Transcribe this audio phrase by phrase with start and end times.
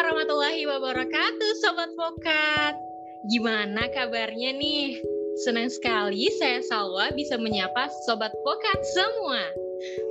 [0.00, 2.72] Warahmatullahi wabarakatuh, Sobat Pokat.
[3.28, 4.96] Gimana kabarnya nih?
[5.44, 9.44] Senang sekali saya Salwa bisa menyapa Sobat Pokat semua.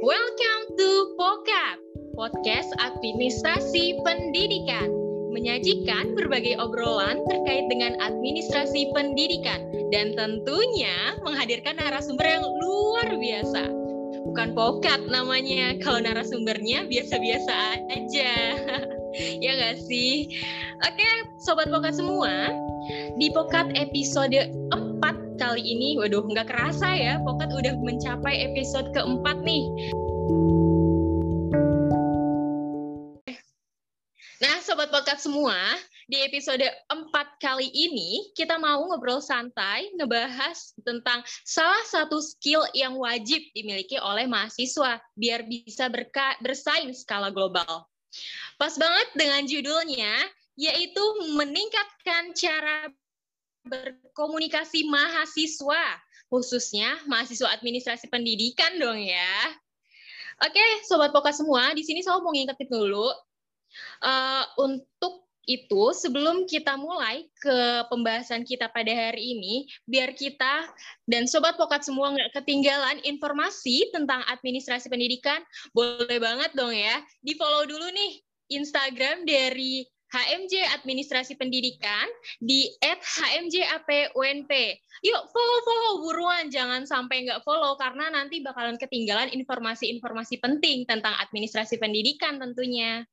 [0.05, 1.81] Welcome to Pokat,
[2.13, 4.93] podcast administrasi pendidikan.
[5.33, 13.73] Menyajikan berbagai obrolan terkait dengan administrasi pendidikan dan tentunya menghadirkan narasumber yang luar biasa
[14.21, 15.73] bukan pokat namanya.
[15.81, 18.33] Kalau narasumbernya biasa-biasa aja.
[19.19, 20.39] ya nggak sih?
[20.83, 21.09] Oke,
[21.43, 22.55] sobat pokat semua.
[23.19, 29.43] Di pokat episode 4 kali ini, waduh nggak kerasa ya, pokat udah mencapai episode keempat
[29.43, 29.67] nih.
[34.39, 35.75] Nah, sobat pokat semua,
[36.07, 42.95] di episode 4 kali ini kita mau ngobrol santai ngebahas tentang salah satu skill yang
[42.95, 45.91] wajib dimiliki oleh mahasiswa biar bisa
[46.39, 47.88] bersaing skala global.
[48.57, 50.13] Pas banget dengan judulnya
[50.59, 51.03] yaitu
[51.39, 52.91] meningkatkan cara
[53.63, 55.83] berkomunikasi mahasiswa,
[56.27, 59.55] khususnya mahasiswa administrasi pendidikan dong ya.
[60.43, 63.07] Oke, sobat poka semua, di sini saya mau ngingetin dulu
[64.03, 70.69] uh, untuk itu sebelum kita mulai ke pembahasan kita pada hari ini, biar kita
[71.09, 75.41] dan sobat pokat semua nggak ketinggalan informasi tentang administrasi pendidikan,
[75.73, 78.21] boleh banget dong ya di follow dulu nih
[78.53, 82.09] Instagram dari HMJ Administrasi Pendidikan
[82.41, 84.51] di @hmjapUNP.
[85.05, 91.77] Yuk follow-follow buruan, jangan sampai nggak follow karena nanti bakalan ketinggalan informasi-informasi penting tentang administrasi
[91.77, 93.05] pendidikan tentunya.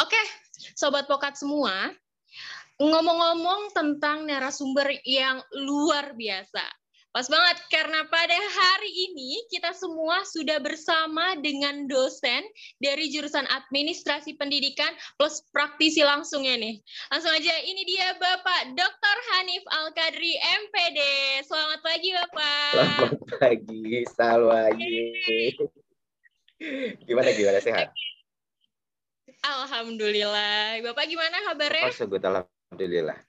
[0.00, 0.18] Oke,
[0.72, 1.92] sobat pokat semua,
[2.80, 6.64] ngomong-ngomong tentang narasumber yang luar biasa.
[7.14, 12.42] Pas banget karena pada hari ini kita semua sudah bersama dengan dosen
[12.82, 16.82] dari jurusan Administrasi Pendidikan plus praktisi langsungnya nih.
[17.14, 19.16] Langsung aja ini dia Bapak Dr.
[19.30, 20.34] Hanif Al-Kadri
[20.66, 21.00] MPD.
[21.46, 22.70] Selamat pagi Bapak.
[22.74, 25.54] Selamat pagi, Salwayi.
[27.06, 27.94] Gimana gimana sehat?
[29.44, 30.80] Alhamdulillah.
[30.80, 31.92] Bapak gimana kabarnya?
[31.92, 33.20] Oh, sebut alhamdulillah.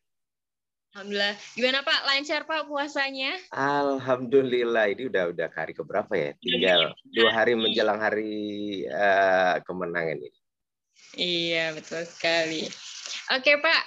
[0.95, 1.35] Alhamdulillah.
[1.59, 1.99] Gimana Pak?
[2.07, 3.35] Lancar Pak puasanya?
[3.51, 4.95] Alhamdulillah.
[4.95, 6.31] Ini udah udah hari keberapa ya?
[6.39, 8.33] Tinggal dua hari menjelang hari
[8.87, 10.39] uh, kemenangan ini.
[11.19, 12.63] Iya betul sekali.
[13.35, 13.81] Oke Pak,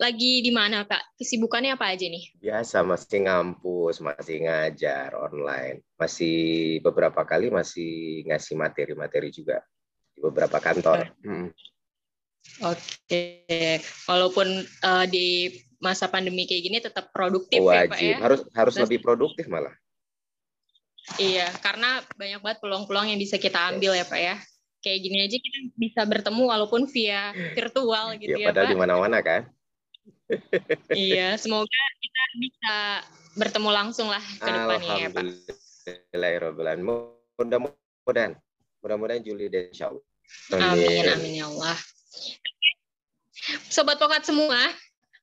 [0.00, 1.18] lagi di mana Pak?
[1.20, 2.32] Kesibukannya apa aja nih?
[2.38, 9.60] Biasa masih ngampus, masih ngajar online, masih beberapa kali masih ngasih materi-materi juga
[10.14, 11.10] di beberapa kantor.
[11.26, 11.50] Hmm.
[12.62, 13.22] Oke,
[14.06, 15.50] walaupun uh, di
[15.82, 17.76] masa pandemi kayak gini tetap produktif Wajib.
[17.76, 18.16] ya Pak ya.
[18.22, 19.74] Harus harus lebih produktif malah.
[21.20, 24.36] Iya, karena banyak banget peluang-peluang yang bisa kita ambil ya Pak ya.
[24.80, 28.72] Kayak gini aja kita bisa bertemu walaupun via virtual gitu ya, ya padahal Pak.
[28.72, 29.42] di mana-mana kan.
[30.92, 32.74] iya, semoga kita bisa
[33.36, 35.24] bertemu langsung lah ke depannya ya Pak.
[35.84, 36.80] Alhamdulillah,
[37.36, 38.32] mudah-mudahan,
[38.80, 40.04] mudah-mudahan Juli dan Insya Allah.
[40.72, 41.76] Amin, amin ya Allah.
[43.68, 44.56] Sobat Pokat semua,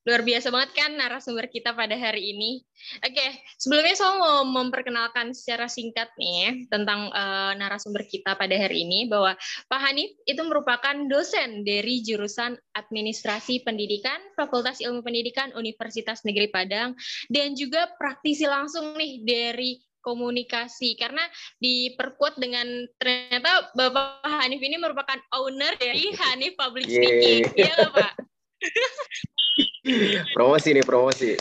[0.01, 2.65] luar biasa banget kan narasumber kita pada hari ini.
[3.05, 3.27] Oke,
[3.61, 9.37] sebelumnya saya mau memperkenalkan secara singkat nih tentang uh, narasumber kita pada hari ini bahwa
[9.69, 16.97] Pak Hanif itu merupakan dosen dari jurusan Administrasi Pendidikan Fakultas Ilmu Pendidikan Universitas Negeri Padang
[17.29, 21.21] dan juga praktisi langsung nih dari komunikasi karena
[21.61, 22.67] diperkuat dengan
[22.97, 27.45] ternyata Bapak Hanif ini merupakan owner dari Hanif Public Speaking.
[27.55, 27.89] Iya yeah.
[27.89, 28.13] Pak?
[30.37, 31.31] promosi nih, promosi.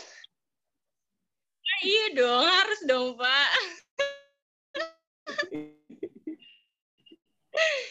[1.60, 3.50] Nah, iya dong, harus dong Pak.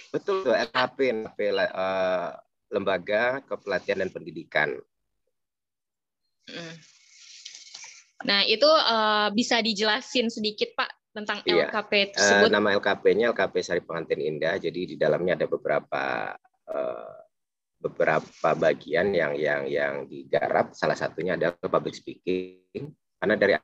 [0.09, 0.97] Betul tuh, LKP,
[1.29, 2.33] LKP uh,
[2.73, 4.73] Lembaga Kepelatihan dan Pendidikan.
[6.49, 6.75] Hmm.
[8.27, 11.71] Nah, itu uh, bisa dijelasin sedikit Pak tentang iya.
[11.71, 12.51] LKP tersebut?
[12.51, 14.59] Uh, nama LKP-nya LKP Sari Pengantin Indah.
[14.59, 16.35] Jadi di dalamnya ada beberapa
[16.67, 17.17] uh,
[17.79, 20.75] beberapa bagian yang yang yang digarap.
[20.75, 22.91] Salah satunya adalah public speaking.
[23.19, 23.55] Karena dari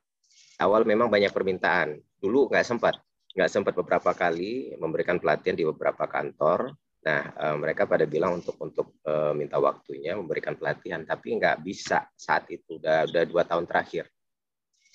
[0.63, 1.99] awal memang banyak permintaan.
[2.15, 2.95] Dulu nggak sempat,
[3.35, 6.71] nggak sempat beberapa kali memberikan pelatihan di beberapa kantor.
[7.05, 12.07] Nah, uh, mereka pada bilang untuk untuk uh, minta waktunya memberikan pelatihan, tapi nggak bisa
[12.15, 12.79] saat itu.
[12.79, 14.14] Udah udah dua tahun terakhir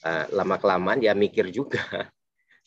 [0.05, 2.11] uh, lama kelamaan ya mikir juga.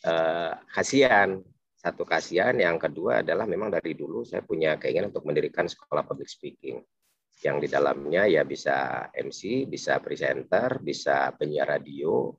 [0.03, 1.39] Uh, kasihan.
[1.83, 6.31] Satu kasihan yang kedua adalah memang dari dulu saya punya keinginan untuk mendirikan sekolah public
[6.31, 6.79] speaking.
[7.43, 12.31] Yang di dalamnya ya bisa MC, bisa presenter, bisa penyiar radio,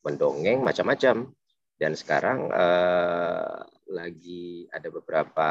[0.00, 1.28] mendongeng macam-macam.
[1.76, 3.60] Dan sekarang uh,
[3.92, 5.50] lagi ada beberapa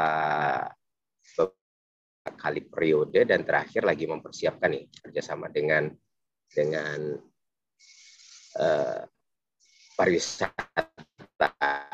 [2.34, 5.86] kali periode dan terakhir lagi mempersiapkan nih kerjasama dengan
[6.50, 7.14] dengan
[8.56, 9.04] uh,
[9.96, 10.88] pariwisata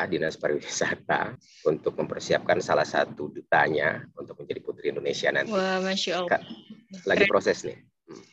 [0.07, 1.35] dinas pariwisata
[1.67, 5.51] untuk mempersiapkan salah satu dutanya untuk menjadi putri Indonesia nanti.
[5.51, 6.43] Wah, masya Allah.
[7.07, 7.79] Lagi proses nih.
[8.07, 8.25] Hmm.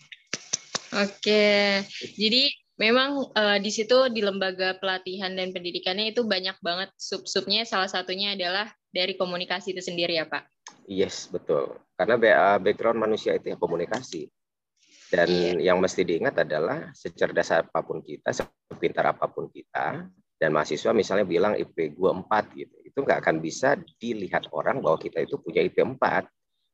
[1.06, 1.86] Oke,
[2.18, 2.50] jadi
[2.82, 7.62] memang uh, di situ di lembaga pelatihan dan pendidikannya itu banyak banget sub-subnya.
[7.66, 10.50] Salah satunya adalah dari komunikasi itu sendiri ya Pak.
[10.90, 11.78] Yes, betul.
[11.94, 14.26] Karena eh, background manusia itu ya komunikasi.
[15.10, 15.74] Dan yeah.
[15.74, 20.06] yang mesti diingat adalah secerdas apa pun kita, sepintar apa pun kita,
[20.40, 25.02] dan mahasiswa misalnya bilang IP gue 4 gitu, itu nggak akan bisa dilihat orang bahwa
[25.02, 26.00] kita itu punya IP 4.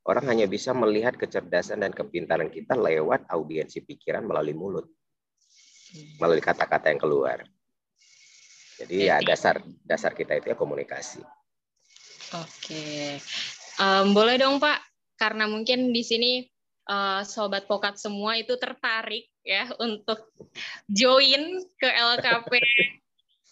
[0.06, 4.86] Orang hanya bisa melihat kecerdasan dan kepintaran kita lewat audiensi pikiran melalui mulut,
[6.22, 7.42] melalui kata-kata yang keluar.
[8.76, 11.24] Jadi ya dasar dasar kita itu ya komunikasi.
[12.38, 13.18] Oke,
[13.80, 14.78] um, boleh dong Pak,
[15.18, 16.46] karena mungkin di sini
[16.90, 20.30] uh, sobat pokat semua itu tertarik ya untuk
[20.90, 22.52] join ke LKP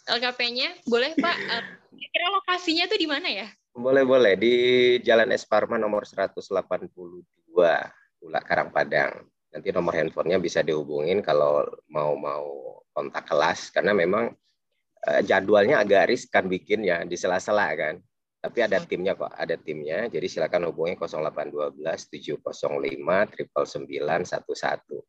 [0.04, 1.38] LKP-nya, boleh Pak?
[1.48, 1.64] Uh,
[1.96, 3.48] kira lokasinya tuh di mana ya?
[3.74, 4.56] Boleh boleh di
[5.00, 6.44] Jalan Es Parma nomor 182
[8.24, 9.24] Ula Karangpadang.
[9.54, 12.46] Nanti nomor handphonenya bisa dihubungin kalau mau mau
[12.92, 14.34] kontak kelas karena memang
[15.08, 17.96] uh, jadwalnya agak riskan bikinnya di sela-sela kan.
[18.44, 20.12] Tapi ada timnya kok, ada timnya.
[20.12, 21.80] Jadi silakan hubungi 0812
[22.12, 25.00] 705 99911.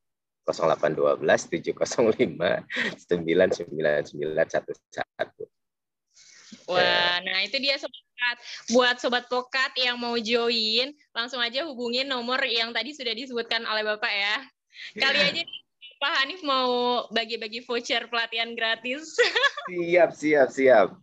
[0.47, 2.63] 0812 705
[3.11, 5.51] 99911.
[6.71, 8.39] Wah, nah itu dia sobat
[8.71, 13.83] buat sobat pokat yang mau join, langsung aja hubungin nomor yang tadi sudah disebutkan oleh
[13.83, 14.37] Bapak ya.
[14.95, 15.43] Kali aja
[15.99, 19.19] Pak Hanif mau bagi-bagi voucher pelatihan gratis.
[19.67, 20.95] Siap, siap, siap.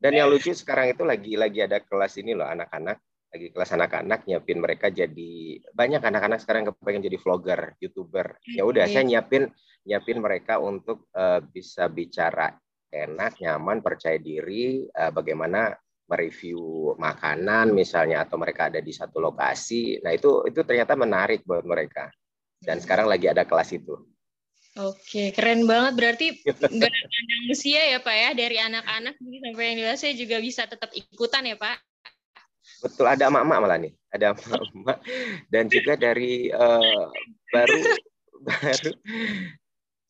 [0.00, 2.96] Dan yang lucu sekarang itu lagi lagi ada kelas ini loh anak-anak
[3.30, 8.34] lagi kelas anak-anak nyiapin mereka jadi banyak anak-anak sekarang kepengen jadi vlogger, youtuber.
[8.42, 9.46] Ya udah saya nyiapin
[9.86, 12.50] nyiapin mereka untuk uh, bisa bicara
[12.90, 15.70] enak, nyaman, percaya diri, uh, bagaimana
[16.10, 20.02] mereview makanan misalnya atau mereka ada di satu lokasi.
[20.02, 22.10] Nah itu itu ternyata menarik buat mereka.
[22.58, 23.94] Dan sekarang lagi ada kelas itu.
[24.80, 25.92] Oke, keren banget.
[25.92, 30.88] Berarti nggak ada usia ya Pak ya, dari anak-anak sampai yang dewasa juga bisa tetap
[30.96, 31.76] ikutan ya Pak?
[32.80, 33.92] Betul, ada emak-emak malah nih.
[34.08, 34.98] Ada emak-emak.
[35.52, 37.12] Dan juga dari uh,
[37.52, 37.80] baru
[38.40, 38.90] baru.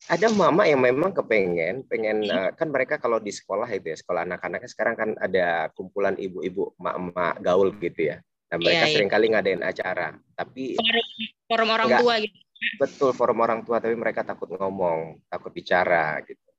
[0.09, 4.25] Ada mama yang memang kepengen pengen uh, kan mereka kalau di sekolah itu ya sekolah
[4.25, 8.17] anak-anaknya sekarang kan ada kumpulan ibu-ibu emak-emak gaul gitu ya.
[8.47, 10.15] Dan mereka yeah, sering kali ngadain acara.
[10.35, 11.07] Tapi forum,
[11.47, 12.39] forum orang enggak, tua gitu
[12.77, 16.49] Betul, forum orang tua, tapi mereka takut ngomong, takut bicara gitu.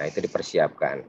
[0.00, 1.04] Nah, itu dipersiapkan.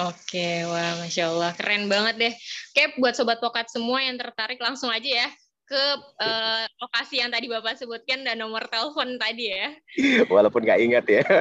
[0.00, 2.34] Oke, wah, masya Allah, keren banget deh.
[2.72, 5.28] Oke, buat sobat pokat semua yang tertarik langsung aja ya
[5.72, 5.84] ke
[6.20, 9.72] uh, lokasi yang tadi bapak sebutkan dan nomor telepon tadi ya.
[10.32, 11.24] Walaupun nggak ingat ya.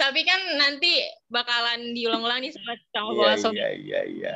[0.00, 0.98] Tapi kan nanti
[1.30, 3.52] bakalan diulang-ulang nih sama yeah, sobat.
[3.54, 4.34] Iya, iya, iya.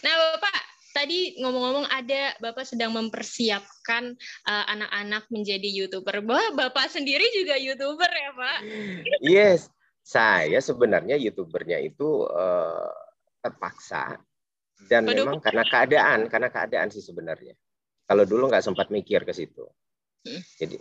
[0.00, 0.56] Nah, Bapak,
[0.96, 4.16] tadi ngomong-ngomong ada Bapak sedang mempersiapkan
[4.48, 6.24] uh, anak-anak menjadi YouTuber.
[6.24, 8.58] Bahwa Bapak sendiri juga YouTuber ya, Pak?
[9.20, 9.68] Yes.
[10.00, 12.94] Saya sebenarnya YouTubernya itu uh,
[13.44, 14.16] terpaksa
[14.86, 15.26] dan Aduh.
[15.26, 17.52] memang karena keadaan, karena keadaan sih sebenarnya.
[18.06, 19.66] Kalau dulu nggak sempat mikir ke situ.
[20.22, 20.40] Hmm.
[20.62, 20.78] Jadi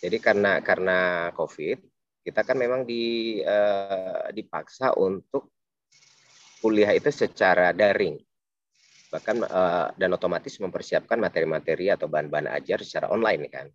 [0.00, 1.78] jadi karena karena COVID,
[2.24, 5.52] kita kan memang di uh, dipaksa untuk
[6.64, 8.16] kuliah itu secara daring
[9.08, 13.66] bahkan uh, dan otomatis mempersiapkan materi-materi atau bahan-bahan ajar secara online kan.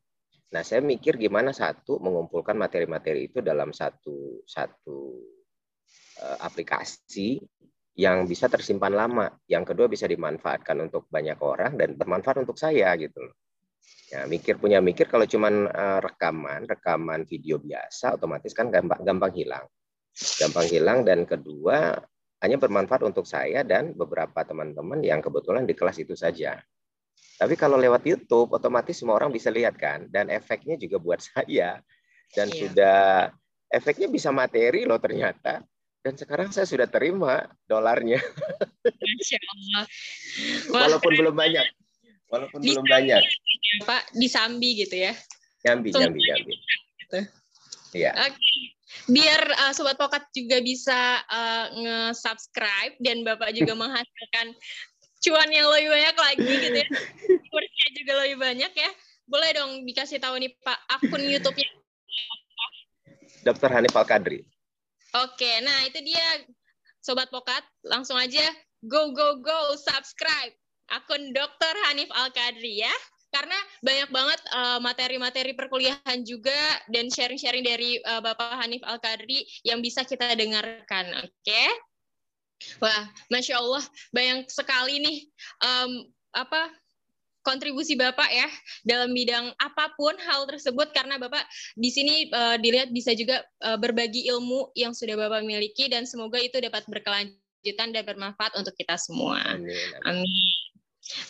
[0.54, 4.98] Nah, saya mikir gimana satu mengumpulkan materi-materi itu dalam satu satu
[6.22, 7.42] uh, aplikasi
[7.98, 12.94] yang bisa tersimpan lama, yang kedua bisa dimanfaatkan untuk banyak orang dan bermanfaat untuk saya
[12.98, 13.22] gitu.
[14.14, 19.34] Ya, mikir punya mikir kalau cuman uh, rekaman, rekaman video biasa otomatis kan gampang gampang
[19.34, 19.66] hilang.
[20.14, 21.98] Gampang hilang dan kedua
[22.44, 26.60] hanya bermanfaat untuk saya dan beberapa teman-teman yang kebetulan di kelas itu saja.
[27.40, 31.80] Tapi kalau lewat YouTube, otomatis semua orang bisa lihat kan, dan efeknya juga buat saya.
[32.36, 32.60] Dan iya.
[32.60, 33.02] sudah
[33.72, 35.64] efeknya bisa materi loh ternyata.
[36.04, 38.20] Dan sekarang saya sudah terima dolarnya.
[39.08, 39.84] Masya Allah.
[40.68, 41.64] Walaupun belum banyak.
[42.28, 43.24] Walaupun di belum banyak.
[43.24, 45.16] Ya, Pak, di Sambi gitu ya.
[45.64, 46.54] Jambi, Jambi, Jambi.
[47.00, 47.20] Gitu.
[47.96, 48.12] Iya.
[48.20, 54.56] Oke biar uh, sobat pokat juga bisa uh, nge-subscribe dan Bapak juga menghasilkan
[55.24, 56.88] cuan yang lebih banyak lagi gitu ya.
[57.52, 58.90] Kursnya juga lebih banyak ya.
[59.24, 61.70] Boleh dong dikasih tahu nih Pak akun YouTube-nya.
[63.44, 63.70] Dr.
[63.72, 64.40] Hanif Al Kadri.
[65.14, 66.26] Oke, nah itu dia
[67.04, 68.42] sobat pokat, langsung aja
[68.88, 70.56] go go go subscribe.
[70.92, 71.74] akun Dr.
[71.88, 72.94] Hanif Al-Kadri ya.
[73.34, 76.54] Karena banyak banget uh, materi-materi perkuliahan juga
[76.94, 81.26] dan sharing-sharing dari uh, Bapak Hanif Al-Kadri yang bisa kita dengarkan.
[81.26, 81.34] Oke.
[81.42, 81.70] Okay?
[82.80, 83.84] Wah, masya Allah,
[84.16, 85.18] banyak sekali nih
[85.66, 86.72] um, apa
[87.44, 88.48] kontribusi Bapak ya
[88.88, 91.44] dalam bidang apa pun hal tersebut karena Bapak
[91.76, 96.40] di sini uh, dilihat bisa juga uh, berbagi ilmu yang sudah Bapak miliki dan semoga
[96.40, 99.44] itu dapat berkelanjutan dan bermanfaat untuk kita semua.
[99.44, 99.76] Amin.
[100.08, 100.63] Amin.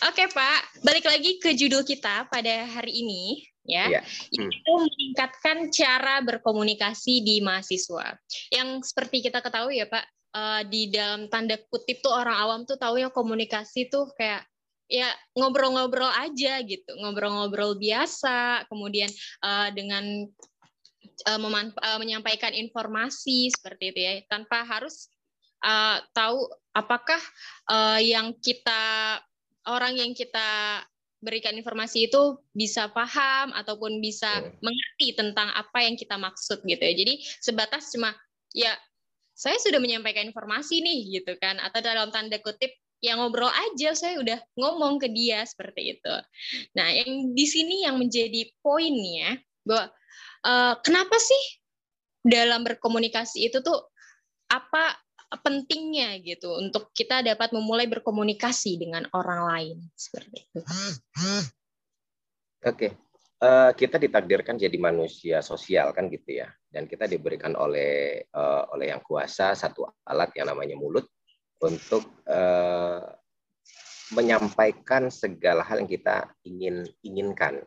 [0.05, 4.01] Oke Pak, balik lagi ke judul kita pada hari ini ya, ya.
[4.37, 4.51] Hmm.
[4.53, 8.13] itu meningkatkan cara berkomunikasi di mahasiswa.
[8.53, 10.05] Yang seperti kita ketahui ya Pak,
[10.37, 14.45] uh, di dalam tanda kutip tuh orang awam tuh tahu ya komunikasi tuh kayak
[14.85, 19.09] ya ngobrol-ngobrol aja gitu, ngobrol-ngobrol biasa, kemudian
[19.41, 20.05] uh, dengan
[21.25, 25.09] uh, uh, menyampaikan informasi seperti itu ya, tanpa harus
[25.65, 26.45] uh, tahu
[26.77, 27.21] apakah
[27.73, 29.17] uh, yang kita
[29.67, 30.81] orang yang kita
[31.23, 34.59] berikan informasi itu bisa paham ataupun bisa hmm.
[34.59, 36.93] mengerti tentang apa yang kita maksud gitu ya.
[36.93, 38.11] Jadi sebatas cuma
[38.51, 38.75] ya
[39.33, 42.69] saya sudah menyampaikan informasi nih gitu kan atau dalam tanda kutip
[43.03, 46.15] yang ngobrol aja saya udah ngomong ke dia seperti itu.
[46.79, 49.91] Nah, yang di sini yang menjadi poinnya bahwa
[50.47, 51.43] uh, kenapa sih
[52.23, 53.91] dalam berkomunikasi itu tuh
[54.47, 55.02] apa
[55.41, 60.59] pentingnya gitu untuk kita dapat memulai berkomunikasi dengan orang lain seperti itu.
[60.61, 61.49] Oke.
[62.63, 62.91] Okay.
[63.43, 66.47] Uh, eh, kita ditakdirkan jadi manusia sosial kan gitu ya.
[66.69, 71.03] Dan kita diberikan oleh uh, oleh yang kuasa satu alat yang namanya mulut
[71.59, 73.03] untuk uh,
[74.15, 77.59] menyampaikan segala hal yang kita ingin inginkan.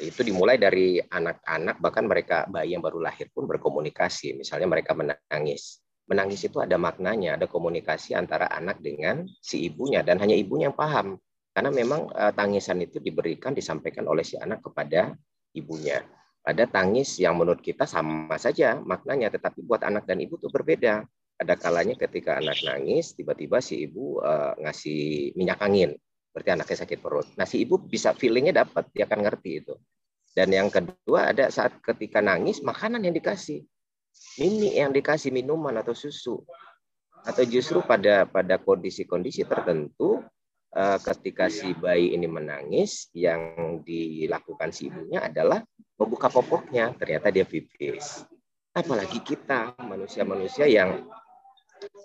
[0.00, 4.32] Itu dimulai dari anak-anak bahkan mereka bayi yang baru lahir pun berkomunikasi.
[4.32, 5.82] Misalnya mereka menangis.
[6.12, 10.76] Menangis itu ada maknanya, ada komunikasi antara anak dengan si ibunya dan hanya ibunya yang
[10.76, 11.16] paham.
[11.56, 15.16] Karena memang uh, tangisan itu diberikan disampaikan oleh si anak kepada
[15.56, 16.04] ibunya.
[16.44, 21.08] Ada tangis yang menurut kita sama saja maknanya, tetapi buat anak dan ibu itu berbeda
[21.42, 25.98] ada kalanya ketika anak nangis tiba-tiba si ibu uh, ngasih minyak angin
[26.30, 29.74] berarti anaknya sakit perut nah si ibu bisa feelingnya dapat dia akan ngerti itu
[30.32, 33.66] dan yang kedua ada saat ketika nangis makanan yang dikasih
[34.40, 36.40] ini yang dikasih minuman atau susu.
[37.22, 40.24] Atau justru pada pada kondisi-kondisi tertentu
[40.74, 45.62] uh, ketika si bayi ini menangis yang dilakukan si ibunya adalah
[45.94, 46.90] membuka popoknya.
[46.98, 48.26] Ternyata dia pipis.
[48.72, 51.06] Apalagi kita manusia-manusia yang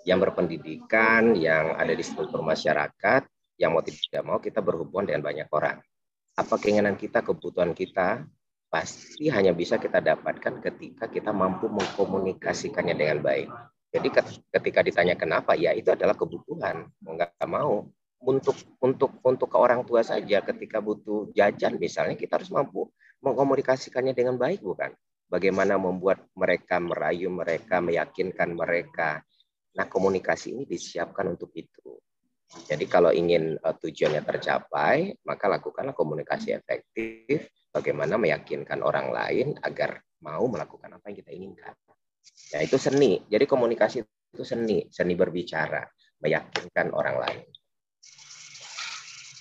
[0.04, 3.26] yang berpendidikan, yang ada di struktur masyarakat,
[3.58, 5.78] yang mau tidak mau kita berhubungan dengan banyak orang.
[6.38, 8.22] Apa keinginan kita, kebutuhan kita,
[8.68, 13.48] pasti hanya bisa kita dapatkan ketika kita mampu mengkomunikasikannya dengan baik.
[13.88, 14.08] Jadi
[14.52, 16.92] ketika ditanya kenapa, ya itu adalah kebutuhan.
[17.00, 17.88] Mau nggak mau.
[18.18, 22.90] Untuk untuk untuk ke orang tua saja, ketika butuh jajan misalnya, kita harus mampu
[23.24, 24.92] mengkomunikasikannya dengan baik, bukan?
[25.30, 29.22] Bagaimana membuat mereka merayu mereka, meyakinkan mereka,
[29.78, 32.02] Nah, komunikasi ini disiapkan untuk itu.
[32.48, 40.00] Jadi kalau ingin uh, tujuannya tercapai, maka lakukanlah komunikasi efektif, bagaimana meyakinkan orang lain agar
[40.24, 41.74] mau melakukan apa yang kita inginkan.
[42.56, 43.20] Nah, itu seni.
[43.28, 44.00] Jadi komunikasi
[44.32, 45.84] itu seni, seni berbicara,
[46.24, 47.48] meyakinkan orang lain.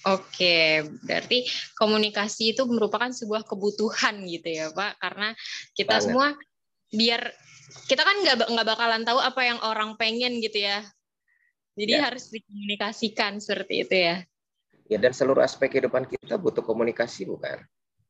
[0.08, 1.44] Oke, berarti
[1.76, 5.36] komunikasi itu merupakan sebuah kebutuhan gitu ya, Pak, karena
[5.76, 6.06] kita Banget.
[6.08, 6.28] semua
[6.88, 7.22] biar
[7.92, 10.80] kita kan nggak nggak bakalan tahu apa yang orang pengen gitu ya.
[11.78, 12.10] Jadi ya.
[12.10, 14.16] harus dikomunikasikan seperti itu ya.
[14.90, 17.62] Ya dan seluruh aspek kehidupan kita butuh komunikasi bukan?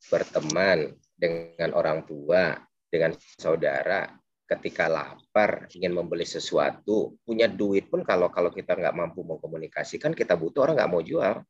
[0.08, 2.56] Berteman dengan orang tua,
[2.88, 4.08] dengan saudara,
[4.48, 10.40] ketika lapar ingin membeli sesuatu, punya duit pun kalau kalau kita nggak mampu mengkomunikasikan, kita
[10.40, 11.44] butuh orang nggak mau jual.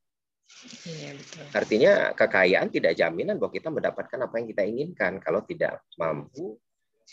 [0.87, 1.43] Iya, betul.
[1.53, 5.19] Artinya kekayaan tidak jaminan bahwa kita mendapatkan apa yang kita inginkan.
[5.19, 6.55] Kalau tidak mampu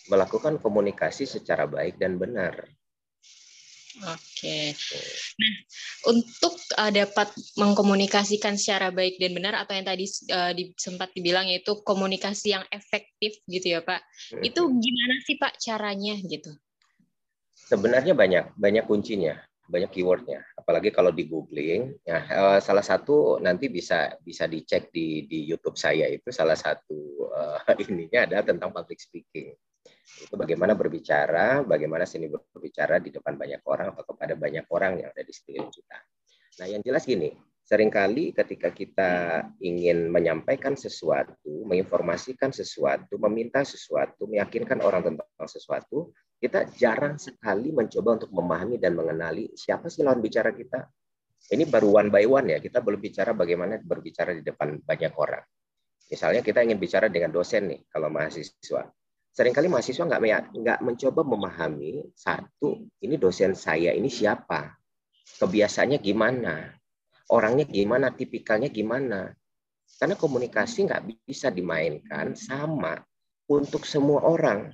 [0.06, 2.62] melakukan komunikasi secara baik dan benar.
[4.02, 4.74] Oke.
[5.38, 5.54] Nah,
[6.10, 11.46] untuk uh, dapat mengkomunikasikan secara baik dan benar atau yang tadi uh, di, sempat dibilang
[11.46, 14.02] yaitu komunikasi yang efektif gitu ya, Pak.
[14.34, 14.42] Hmm.
[14.42, 16.50] Itu gimana sih Pak caranya gitu?
[17.54, 19.38] Sebenarnya banyak, banyak kuncinya,
[19.70, 20.42] banyak keywordnya.
[20.58, 25.78] Apalagi kalau di googling, ya uh, salah satu nanti bisa bisa dicek di di YouTube
[25.78, 29.54] saya itu salah satu uh, ininya adalah tentang public speaking
[30.04, 35.08] itu bagaimana berbicara, bagaimana seni berbicara di depan banyak orang atau kepada banyak orang yang
[35.11, 35.99] ada di sekeliling kita.
[36.61, 37.32] Nah, yang jelas gini,
[37.64, 39.12] sering kali ketika kita
[39.64, 48.20] ingin menyampaikan sesuatu, menginformasikan sesuatu, meminta sesuatu, meyakinkan orang tentang sesuatu, kita jarang sekali mencoba
[48.20, 50.84] untuk memahami dan mengenali siapa sih lawan bicara kita.
[51.44, 55.44] Ini baru one by one ya, kita belum bicara bagaimana berbicara di depan banyak orang.
[56.12, 58.84] Misalnya kita ingin bicara dengan dosen nih, kalau mahasiswa.
[59.34, 64.78] Seringkali mahasiswa nggak nggak mencoba memahami satu, ini dosen saya ini siapa,
[65.42, 66.70] kebiasaannya gimana,
[67.34, 69.34] orangnya gimana, tipikalnya gimana.
[69.98, 72.94] Karena komunikasi nggak bisa dimainkan sama
[73.50, 74.70] untuk semua orang.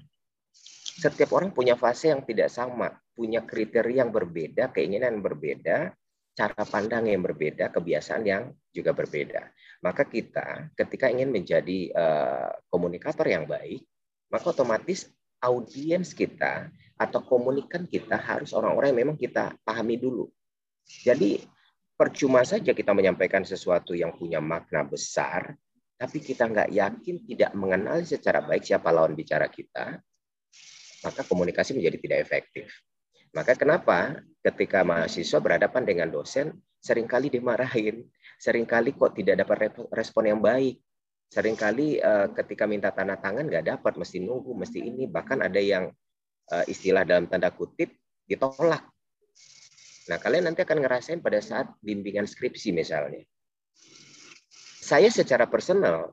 [1.00, 5.96] Setiap orang punya fase yang tidak sama, punya kriteria yang berbeda, keinginan yang berbeda,
[6.36, 9.48] cara pandang yang berbeda, kebiasaan yang juga berbeda.
[9.80, 13.80] Maka kita ketika ingin menjadi uh, komunikator yang baik,
[14.30, 15.10] maka otomatis
[15.42, 16.70] audiens kita
[17.00, 20.28] atau komunikan kita harus orang-orang yang memang kita pahami dulu.
[20.86, 21.42] Jadi
[21.98, 25.56] percuma saja kita menyampaikan sesuatu yang punya makna besar,
[26.00, 30.00] tapi kita nggak yakin, tidak mengenal secara baik siapa lawan bicara kita,
[31.04, 32.66] maka komunikasi menjadi tidak efektif.
[33.30, 38.08] Maka kenapa ketika mahasiswa berhadapan dengan dosen sering kali dimarahin,
[38.40, 40.80] sering kali kok tidak dapat respon yang baik,
[41.30, 45.62] sering kali uh, ketika minta tanda tangan nggak dapat, mesti nunggu, mesti ini, bahkan ada
[45.62, 45.86] yang
[46.50, 47.94] uh, istilah dalam tanda kutip
[48.26, 48.82] ditolak.
[50.10, 53.22] Nah kalian nanti akan ngerasain pada saat bimbingan skripsi misalnya.
[54.82, 56.10] Saya secara personal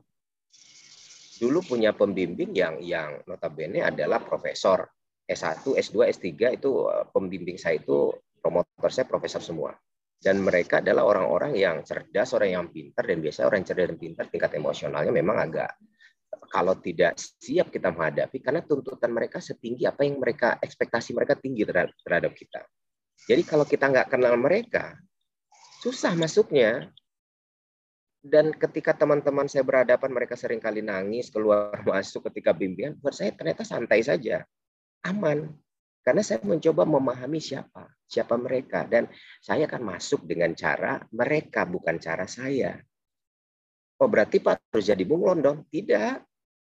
[1.42, 4.86] dulu punya pembimbing yang yang notabene adalah profesor
[5.26, 9.74] S1, S2, S3 itu eh, pembimbing saya itu promotor saya profesor semua.
[10.18, 13.98] Dan mereka adalah orang-orang yang cerdas, orang yang pintar, dan biasanya orang yang cerdas dan
[14.02, 15.70] pintar tingkat emosionalnya memang agak
[16.48, 21.64] kalau tidak siap kita menghadapi karena tuntutan mereka setinggi apa yang mereka ekspektasi mereka tinggi
[21.64, 22.64] terhadap, kita.
[23.28, 24.96] Jadi kalau kita nggak kenal mereka,
[25.84, 26.88] susah masuknya.
[28.18, 33.30] Dan ketika teman-teman saya berhadapan, mereka sering kali nangis, keluar masuk ketika bimbingan, buat saya
[33.30, 34.42] ternyata santai saja
[35.06, 35.46] aman
[36.08, 39.12] karena saya mencoba memahami siapa, siapa mereka dan
[39.44, 42.80] saya akan masuk dengan cara mereka bukan cara saya.
[44.00, 45.58] Oh berarti Pak harus jadi bunglon dong?
[45.68, 46.16] Tidak,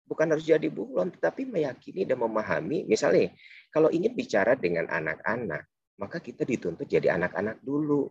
[0.08, 2.88] bukan harus jadi bunglon, tetapi meyakini dan memahami.
[2.88, 3.36] Misalnya,
[3.76, 5.67] kalau ingin bicara dengan anak-anak,
[6.00, 8.08] maka kita dituntut jadi anak-anak dulu.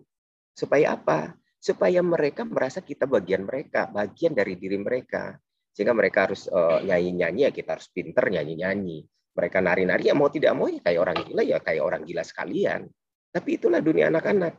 [0.52, 1.32] Supaya apa?
[1.56, 5.40] Supaya mereka merasa kita bagian mereka, bagian dari diri mereka.
[5.72, 10.54] Sehingga mereka harus uh, nyanyi-nyanyi, ya kita harus pinter nyanyi-nyanyi mereka nari-nari ya mau tidak
[10.54, 12.86] mau ya kayak orang gila ya kayak orang gila sekalian.
[13.34, 14.54] Tapi itulah dunia anak-anak.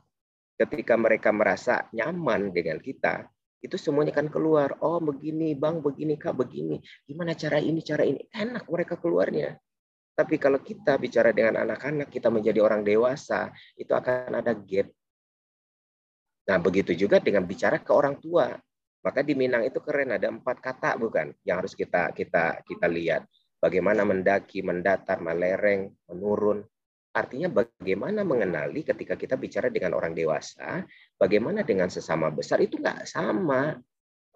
[0.55, 3.27] Ketika mereka merasa nyaman dengan kita,
[3.63, 4.75] itu semuanya kan keluar.
[4.83, 6.83] Oh begini bang, begini kak, begini.
[7.07, 8.19] Gimana cara ini, cara ini.
[8.31, 9.55] Enak mereka keluarnya.
[10.15, 14.87] Tapi kalau kita bicara dengan anak-anak, kita menjadi orang dewasa, itu akan ada gap.
[16.45, 18.55] Nah begitu juga dengan bicara ke orang tua.
[19.03, 23.21] Maka di Minang itu keren ada empat kata bukan yang harus kita kita kita lihat
[23.65, 26.61] bagaimana mendaki, mendatar, melereng, menurun.
[27.17, 30.85] Artinya bagaimana mengenali ketika kita bicara dengan orang dewasa,
[31.17, 33.73] bagaimana dengan sesama besar itu nggak sama.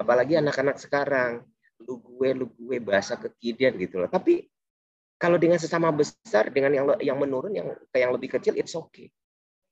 [0.02, 1.46] Apalagi anak-anak sekarang,
[1.86, 4.10] lu gue, lu gue, bahasa kekinian gitu loh.
[4.10, 4.50] Tapi
[5.20, 9.12] kalau dengan sesama besar, dengan yang yang menurun, yang kayak yang lebih kecil, it's okay.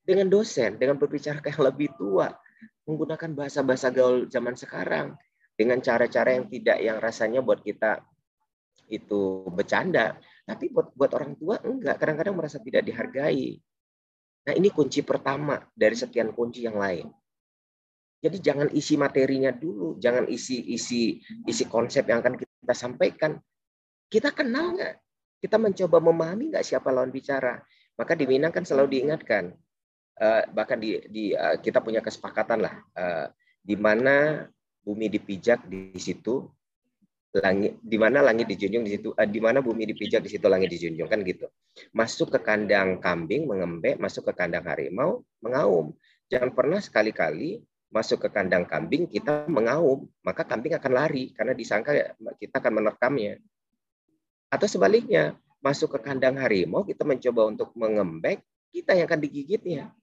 [0.04, 2.30] Dengan dosen, dengan berbicara kayak lebih tua,
[2.84, 5.16] menggunakan bahasa-bahasa gaul zaman sekarang,
[5.56, 8.04] dengan cara-cara yang tidak yang rasanya buat kita
[8.88, 10.16] itu bercanda,
[10.48, 13.60] tapi buat buat orang tua enggak, kadang-kadang merasa tidak dihargai.
[14.48, 17.12] Nah, ini kunci pertama dari sekian kunci yang lain.
[18.24, 23.38] Jadi jangan isi materinya dulu, jangan isi isi isi konsep yang akan kita sampaikan.
[24.08, 24.96] Kita kenal nggak?
[25.44, 27.60] Kita mencoba memahami nggak siapa lawan bicara?
[28.00, 29.52] Maka di Minang kan selalu diingatkan,
[30.22, 33.26] uh, bahkan di, di uh, kita punya kesepakatan lah, uh,
[33.62, 34.48] di mana
[34.82, 36.48] bumi dipijak di situ
[37.40, 40.74] langit di mana langit dijunjung di situ uh, di mana bumi dipijak di situ langit
[40.74, 41.48] dijunjung kan gitu.
[41.94, 45.94] Masuk ke kandang kambing mengembek masuk ke kandang harimau mengaum.
[46.28, 52.18] Jangan pernah sekali-kali masuk ke kandang kambing kita mengaum maka kambing akan lari karena disangka
[52.42, 53.38] kita akan menerkamnya.
[54.50, 58.42] Atau sebaliknya masuk ke kandang harimau kita mencoba untuk mengembek
[58.74, 59.94] kita yang akan digigitnya.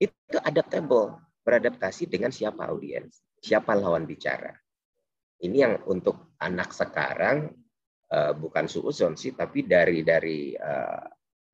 [0.00, 4.63] Itu adaptable beradaptasi dengan siapa audiens siapa lawan bicara
[5.44, 7.52] ini yang untuk anak sekarang
[8.08, 11.04] uh, bukan suuzon sih, tapi dari dari uh,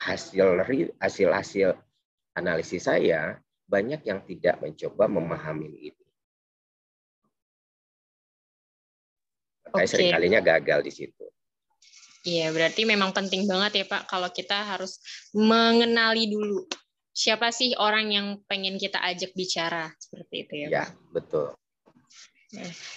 [0.00, 0.62] hasil
[0.96, 1.68] hasil hasil
[2.38, 6.07] analisis saya banyak yang tidak mencoba memahami ini.
[9.70, 9.90] Makanya okay.
[9.90, 11.26] seringkalinya gagal di situ.
[12.20, 15.00] Iya, berarti memang penting banget ya Pak kalau kita harus
[15.33, 16.68] mengenali dulu
[17.16, 20.68] siapa sih orang yang pengen kita ajak bicara seperti itu ya.
[20.68, 21.57] Ya, betul.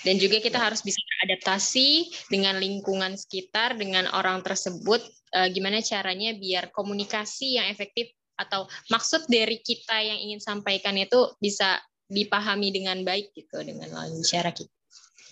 [0.01, 5.01] Dan juga kita harus bisa beradaptasi dengan lingkungan sekitar, dengan orang tersebut.
[5.33, 11.37] Eh, gimana caranya biar komunikasi yang efektif atau maksud dari kita yang ingin sampaikan itu
[11.37, 11.77] bisa
[12.09, 14.73] dipahami dengan baik gitu dengan bicara kita.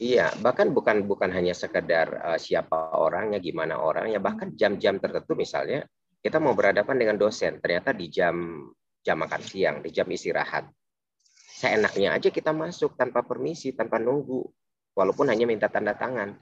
[0.01, 5.85] Iya, bahkan bukan bukan hanya sekedar uh, siapa orangnya, gimana orangnya, bahkan jam-jam tertentu misalnya
[6.25, 8.65] kita mau berhadapan dengan dosen, ternyata di jam
[9.05, 10.65] jam makan siang, di jam istirahat.
[11.61, 14.41] Seenaknya aja kita masuk tanpa permisi, tanpa nunggu,
[14.97, 16.33] walaupun hanya minta tanda tangan.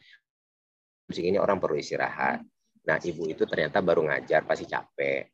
[1.12, 2.40] Ini orang perlu istirahat.
[2.88, 5.28] Nah, ibu itu ternyata baru ngajar, pasti capek.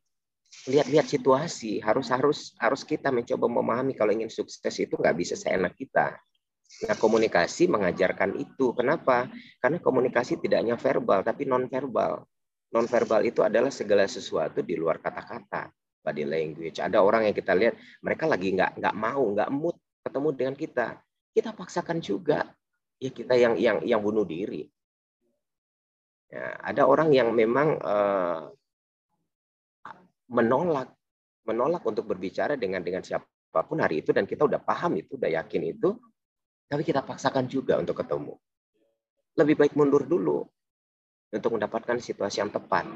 [0.66, 5.78] Lihat-lihat situasi harus harus harus kita mencoba memahami kalau ingin sukses itu nggak bisa seenak
[5.78, 6.18] kita.
[6.90, 8.74] Nah komunikasi mengajarkan itu.
[8.74, 9.30] Kenapa?
[9.62, 12.26] Karena komunikasi tidak hanya verbal tapi non verbal
[12.74, 15.70] non verbal itu adalah segala sesuatu di luar kata-kata
[16.02, 16.78] body language.
[16.78, 19.75] Ada orang yang kita lihat mereka lagi nggak nggak mau nggak mood
[20.16, 20.86] ketemu dengan kita.
[21.36, 22.48] Kita paksakan juga.
[22.96, 24.64] Ya kita yang yang yang bunuh diri.
[26.32, 28.48] Ya, ada orang yang memang uh,
[30.32, 30.96] menolak
[31.44, 35.28] menolak untuk berbicara dengan dengan siapa pun hari itu dan kita udah paham itu udah
[35.28, 35.94] yakin itu
[36.66, 38.32] tapi kita paksakan juga untuk ketemu.
[39.36, 40.48] Lebih baik mundur dulu
[41.28, 42.88] untuk mendapatkan situasi yang tepat.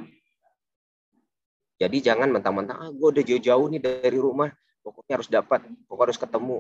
[1.77, 4.49] Jadi jangan mentang-mentang ah gue udah jauh-jauh nih dari rumah
[4.81, 6.57] pokoknya harus dapat pokoknya harus ketemu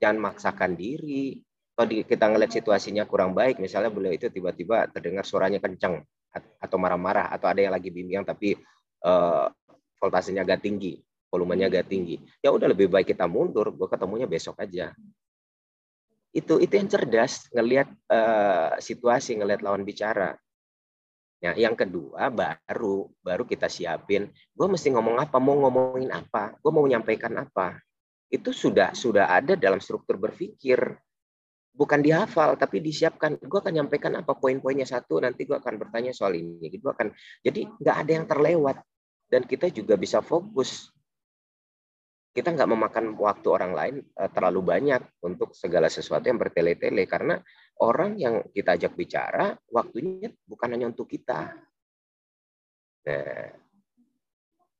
[0.00, 1.40] jangan maksakan diri
[1.76, 6.00] kalau kita ngeliat situasinya kurang baik misalnya beliau itu tiba-tiba terdengar suaranya kenceng
[6.60, 8.56] atau marah-marah atau ada yang lagi bimbang tapi
[9.04, 9.48] uh,
[10.00, 12.20] voltasenya agak tinggi, volumenya agak tinggi.
[12.44, 14.92] Ya udah lebih baik kita mundur, gue ketemunya besok aja.
[16.32, 20.36] Itu itu yang cerdas ngelihat uh, situasi, ngelihat lawan bicara.
[21.36, 24.32] Ya, yang kedua baru baru kita siapin.
[24.56, 27.80] Gue mesti ngomong apa, mau ngomongin apa, gue mau menyampaikan apa.
[28.26, 30.78] Itu sudah sudah ada dalam struktur berpikir.
[31.76, 33.36] Bukan dihafal, tapi disiapkan.
[33.36, 36.72] Gue akan nyampaikan apa poin-poinnya satu, nanti gue akan bertanya soal ini.
[36.72, 37.12] Gue akan.
[37.44, 38.76] Jadi nggak ada yang terlewat
[39.30, 40.90] dan kita juga bisa fokus.
[42.36, 47.40] Kita nggak memakan waktu orang lain uh, terlalu banyak untuk segala sesuatu yang bertele-tele karena
[47.80, 51.56] orang yang kita ajak bicara waktunya bukan hanya untuk kita.
[53.08, 53.65] Nah,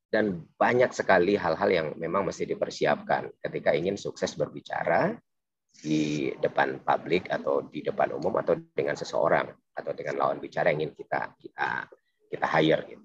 [0.06, 5.18] dan banyak sekali hal-hal yang memang mesti dipersiapkan ketika ingin sukses berbicara
[5.76, 10.88] di depan publik atau di depan umum atau dengan seseorang atau dengan lawan bicara yang
[10.88, 11.68] ingin kita kita
[12.32, 13.04] kita hire gitu.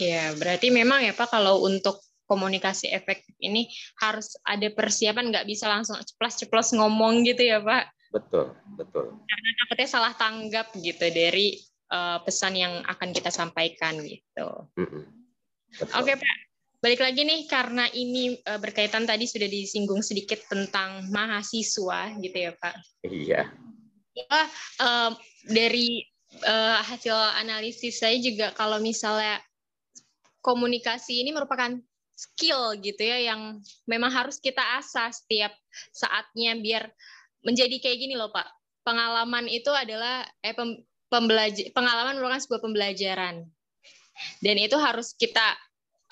[0.00, 3.68] Ya, berarti memang ya Pak kalau untuk komunikasi efektif ini
[4.00, 7.90] harus ada persiapan, nggak bisa langsung ceplos-ceplos ngomong gitu ya Pak?
[8.14, 9.12] Betul, betul.
[9.26, 11.58] Karena takutnya salah tanggap gitu dari
[11.90, 14.70] uh, pesan yang akan kita sampaikan gitu.
[14.78, 15.19] Mm
[15.70, 15.98] -hmm.
[16.00, 16.36] Oke Pak,
[16.80, 22.52] balik lagi nih karena ini uh, berkaitan tadi sudah disinggung sedikit tentang mahasiswa gitu ya
[22.56, 22.74] Pak.
[23.06, 23.42] Iya.
[24.10, 24.42] Ya,
[24.82, 25.10] uh,
[25.46, 26.02] dari
[26.44, 29.38] uh, hasil analisis saya juga kalau misalnya
[30.40, 31.76] komunikasi ini merupakan
[32.16, 35.52] skill gitu ya yang memang harus kita asah setiap
[35.96, 36.92] saatnya biar
[37.40, 38.44] menjadi kayak gini loh Pak.
[38.84, 40.56] Pengalaman itu adalah eh
[41.08, 43.44] pembelajar pengalaman merupakan sebuah pembelajaran.
[44.40, 45.56] Dan itu harus kita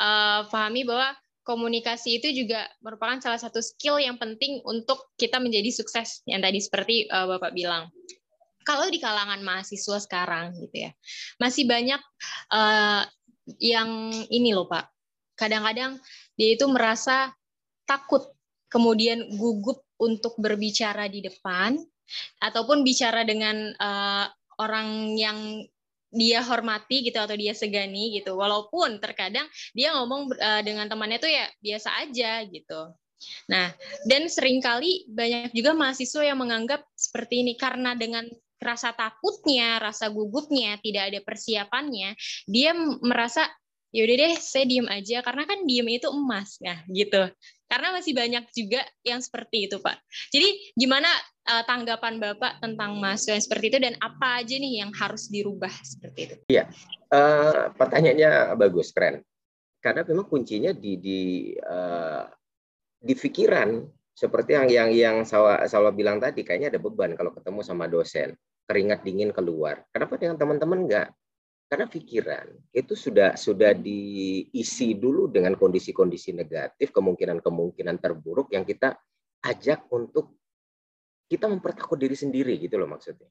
[0.00, 1.12] uh, pahami bahwa
[1.48, 6.60] komunikasi itu juga merupakan salah satu skill yang penting untuk kita menjadi sukses yang tadi
[6.60, 7.88] seperti uh, Bapak bilang.
[8.68, 10.90] Kalau di kalangan mahasiswa sekarang gitu ya,
[11.40, 12.04] masih banyak
[12.52, 13.08] uh,
[13.56, 14.92] yang ini loh Pak.
[15.40, 15.96] Kadang-kadang
[16.36, 17.32] dia itu merasa
[17.88, 18.28] takut,
[18.68, 21.80] kemudian gugup untuk berbicara di depan,
[22.44, 24.28] ataupun bicara dengan uh,
[24.60, 25.64] orang yang
[26.08, 28.36] dia hormati gitu atau dia segani gitu.
[28.36, 32.92] Walaupun terkadang dia ngomong uh, dengan temannya tuh ya biasa aja gitu.
[33.50, 33.74] Nah,
[34.06, 40.10] dan sering kali banyak juga mahasiswa yang menganggap seperti ini karena dengan rasa takutnya, rasa
[40.10, 42.14] gugupnya, tidak ada persiapannya,
[42.46, 43.46] dia merasa
[43.88, 47.32] yaudah deh saya diem aja karena kan diem itu emas nah gitu
[47.68, 50.00] karena masih banyak juga yang seperti itu pak.
[50.32, 51.08] Jadi gimana
[51.46, 55.70] uh, tanggapan bapak tentang mahasiswa yang seperti itu dan apa aja nih yang harus dirubah
[55.84, 56.34] seperti itu?
[56.48, 56.72] Iya.
[57.12, 59.20] Uh, pertanyaannya bagus keren.
[59.78, 61.20] Karena memang kuncinya di di
[61.60, 62.24] uh,
[62.98, 63.84] di pikiran.
[64.18, 68.34] Seperti yang yang yang Sawa, Sawa bilang tadi kayaknya ada beban kalau ketemu sama dosen.
[68.66, 69.86] Keringat dingin keluar.
[69.94, 71.08] Kenapa dengan teman-teman enggak
[71.68, 78.96] karena pikiran itu sudah sudah diisi dulu dengan kondisi-kondisi negatif kemungkinan-kemungkinan terburuk yang kita
[79.44, 80.40] ajak untuk
[81.28, 83.28] kita mempertakut diri sendiri gitu loh maksudnya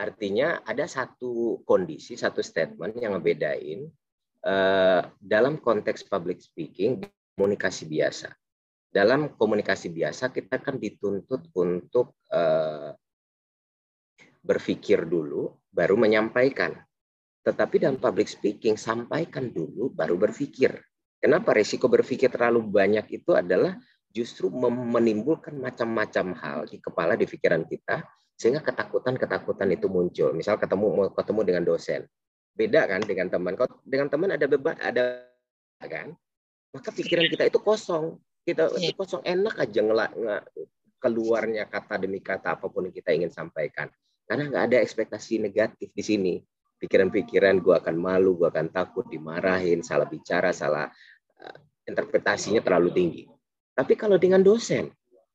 [0.00, 3.84] artinya ada satu kondisi satu statement yang ngebedain
[4.48, 7.04] uh, dalam konteks public speaking
[7.36, 8.32] komunikasi biasa
[8.88, 12.96] dalam komunikasi biasa kita kan dituntut untuk uh,
[14.40, 16.74] berpikir dulu baru menyampaikan.
[17.40, 20.76] Tetapi dalam public speaking sampaikan dulu baru berpikir.
[21.20, 23.76] Kenapa resiko berpikir terlalu banyak itu adalah
[24.12, 28.04] justru menimbulkan macam-macam hal di kepala di pikiran kita
[28.36, 30.32] sehingga ketakutan-ketakutan itu muncul.
[30.32, 32.00] Misal ketemu ketemu dengan dosen.
[32.56, 33.56] Beda kan dengan teman.
[33.56, 35.24] Kalau dengan teman ada beban, ada
[35.80, 36.12] kan?
[36.72, 38.20] Maka pikiran kita itu kosong.
[38.44, 38.96] Kita itu iya.
[38.96, 40.10] kosong enak aja ngelak
[41.00, 43.88] keluarnya kata demi kata apa pun yang kita ingin sampaikan.
[44.24, 46.34] Karena nggak ada ekspektasi negatif di sini
[46.80, 50.88] pikiran-pikiran gue akan malu, gue akan takut dimarahin, salah bicara, salah
[51.44, 53.22] uh, interpretasinya terlalu tinggi.
[53.76, 54.88] Tapi kalau dengan dosen,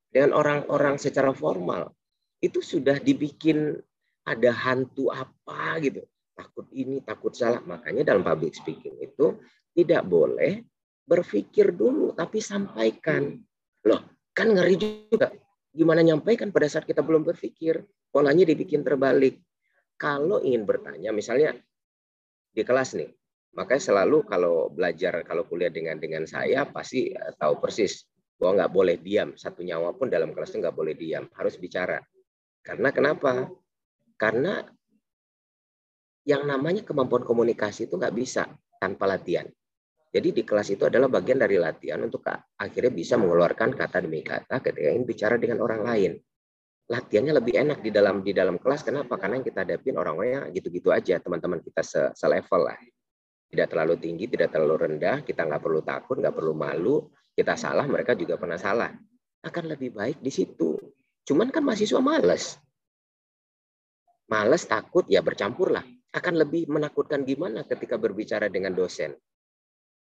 [0.10, 1.94] dengan orang-orang secara formal,
[2.42, 3.78] itu sudah dibikin
[4.26, 6.02] ada hantu apa gitu.
[6.36, 7.62] Takut ini, takut salah.
[7.64, 9.40] Makanya dalam public speaking itu
[9.72, 10.66] tidak boleh
[11.06, 13.38] berpikir dulu, tapi sampaikan.
[13.86, 14.02] Loh,
[14.34, 15.30] kan ngeri juga.
[15.70, 17.86] Gimana nyampaikan pada saat kita belum berpikir?
[18.10, 19.45] Polanya dibikin terbalik
[19.96, 21.56] kalau ingin bertanya, misalnya
[22.52, 23.12] di kelas nih,
[23.56, 28.04] makanya selalu kalau belajar, kalau kuliah dengan dengan saya pasti eh, tahu persis
[28.36, 29.36] bahwa nggak boleh diam.
[29.40, 32.00] Satu nyawa pun dalam kelas itu nggak boleh diam, harus bicara.
[32.60, 33.48] Karena kenapa?
[34.20, 34.64] Karena
[36.26, 38.50] yang namanya kemampuan komunikasi itu nggak bisa
[38.82, 39.46] tanpa latihan.
[40.16, 42.24] Jadi di kelas itu adalah bagian dari latihan untuk
[42.56, 46.12] akhirnya bisa mengeluarkan kata demi kata ketika ingin bicara dengan orang lain
[46.86, 48.86] latihannya lebih enak di dalam di dalam kelas.
[48.86, 49.18] Kenapa?
[49.18, 52.78] Karena yang kita hadapin orang-orangnya gitu-gitu aja teman-teman kita se selevel lah.
[53.46, 57.10] Tidak terlalu tinggi tidak terlalu rendah kita nggak perlu takut nggak perlu malu.
[57.36, 58.94] Kita salah mereka juga pernah salah.
[59.42, 60.78] Akan lebih baik di situ.
[61.26, 62.58] Cuman kan mahasiswa males.
[64.30, 65.86] Males takut ya bercampur lah.
[66.16, 69.14] Akan lebih menakutkan gimana ketika berbicara dengan dosen?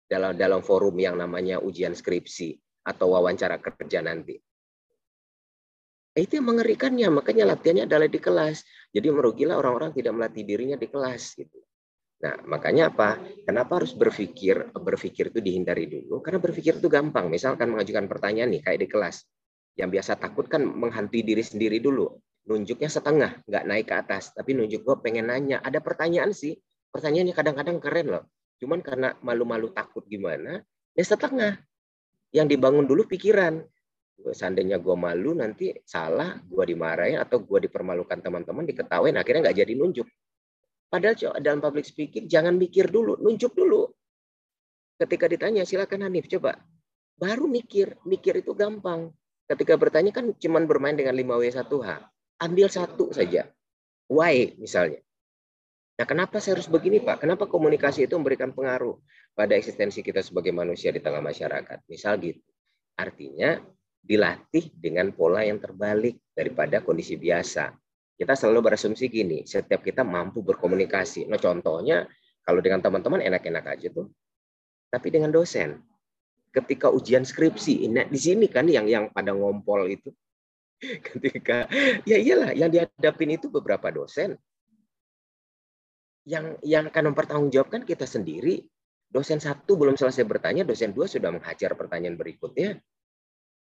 [0.05, 2.53] Dalam dalam forum yang namanya ujian skripsi
[2.85, 4.37] atau wawancara kerja nanti
[6.23, 8.63] itu yang mengerikannya, makanya latihannya adalah di kelas.
[8.95, 11.59] Jadi merugilah orang-orang tidak melatih dirinya di kelas gitu.
[12.23, 13.19] Nah, makanya apa?
[13.43, 14.71] Kenapa harus berpikir?
[14.71, 16.23] Berpikir itu dihindari dulu.
[16.23, 17.27] Karena berpikir itu gampang.
[17.27, 19.27] Misalkan mengajukan pertanyaan nih kayak di kelas.
[19.75, 22.07] Yang biasa takut kan menghantui diri sendiri dulu.
[22.47, 24.31] Nunjuknya setengah, nggak naik ke atas.
[24.31, 25.59] Tapi nunjuk gue pengen nanya.
[25.59, 26.55] Ada pertanyaan sih.
[26.95, 28.23] Pertanyaannya kadang-kadang keren loh.
[28.63, 30.63] Cuman karena malu-malu takut gimana,
[30.95, 31.59] ya setengah.
[32.31, 33.59] Yang dibangun dulu pikiran
[34.31, 39.73] seandainya gue malu nanti salah gue dimarahin atau gue dipermalukan teman-teman diketawain akhirnya nggak jadi
[39.75, 40.07] nunjuk.
[40.87, 43.91] Padahal dalam public speaking jangan mikir dulu nunjuk dulu.
[44.95, 46.55] Ketika ditanya silakan Hanif coba.
[47.15, 49.11] Baru mikir mikir itu gampang.
[49.45, 51.87] Ketika bertanya kan cuman bermain dengan 5W1H
[52.43, 53.51] ambil satu saja.
[54.07, 55.05] Why misalnya.
[55.95, 57.23] Nah, kenapa saya harus begini, Pak?
[57.23, 58.99] Kenapa komunikasi itu memberikan pengaruh
[59.31, 61.87] pada eksistensi kita sebagai manusia di tengah masyarakat?
[61.87, 62.43] Misal gitu.
[62.99, 63.55] Artinya,
[64.05, 67.73] dilatih dengan pola yang terbalik daripada kondisi biasa.
[68.15, 71.27] Kita selalu berasumsi gini, setiap kita mampu berkomunikasi.
[71.27, 72.05] Nah, contohnya
[72.45, 74.07] kalau dengan teman-teman enak-enak aja tuh.
[74.87, 75.81] Tapi dengan dosen,
[76.53, 80.13] ketika ujian skripsi, nah, di sini kan yang yang pada ngompol itu
[81.11, 81.67] ketika
[82.07, 84.39] ya iyalah yang dihadapin itu beberapa dosen
[86.23, 88.63] yang yang akan mempertanggungjawabkan kita sendiri.
[89.05, 92.81] Dosen satu belum selesai bertanya, dosen dua sudah menghajar pertanyaan berikutnya.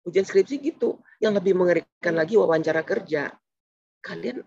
[0.04, 1.00] Ujian skripsi gitu.
[1.24, 3.32] Yang lebih mengerikan lagi wawancara kerja.
[4.04, 4.44] Kalian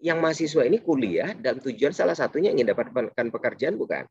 [0.00, 4.04] yang mahasiswa ini kuliah dan tujuan salah satunya ingin dapatkan pekerjaan bukan?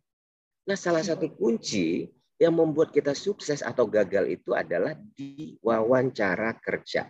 [0.69, 2.05] Nah, salah satu kunci
[2.37, 7.09] yang membuat kita sukses atau gagal itu adalah di wawancara kerja.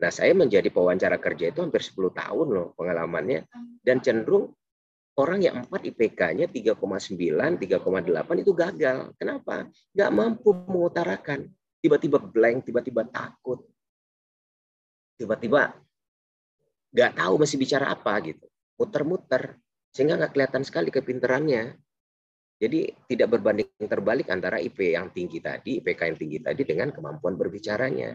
[0.00, 3.46] Nah, saya menjadi pewawancara kerja itu hampir 10 tahun loh pengalamannya
[3.84, 4.52] dan cenderung
[5.20, 8.98] orang yang 4 IPK-nya 3,9, 3,8 itu gagal.
[9.20, 9.68] Kenapa?
[9.92, 13.64] Nggak mampu mengutarakan tiba-tiba blank, tiba-tiba takut,
[15.16, 15.74] tiba-tiba
[16.92, 19.56] nggak tahu masih bicara apa gitu, muter-muter,
[19.90, 21.74] sehingga nggak kelihatan sekali kepinterannya.
[22.60, 27.32] Jadi tidak berbanding terbalik antara IP yang tinggi tadi, IPK yang tinggi tadi dengan kemampuan
[27.40, 28.12] berbicaranya.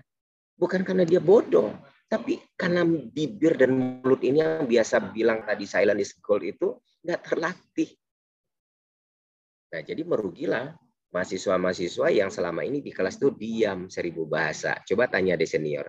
[0.54, 1.74] Bukan karena dia bodoh,
[2.06, 7.22] tapi karena bibir dan mulut ini yang biasa bilang tadi silent is gold itu nggak
[7.26, 7.90] terlatih.
[9.74, 10.78] Nah, jadi merugilah
[11.16, 14.84] mahasiswa-mahasiswa yang selama ini di kelas itu diam seribu bahasa.
[14.84, 15.88] Coba tanya deh senior.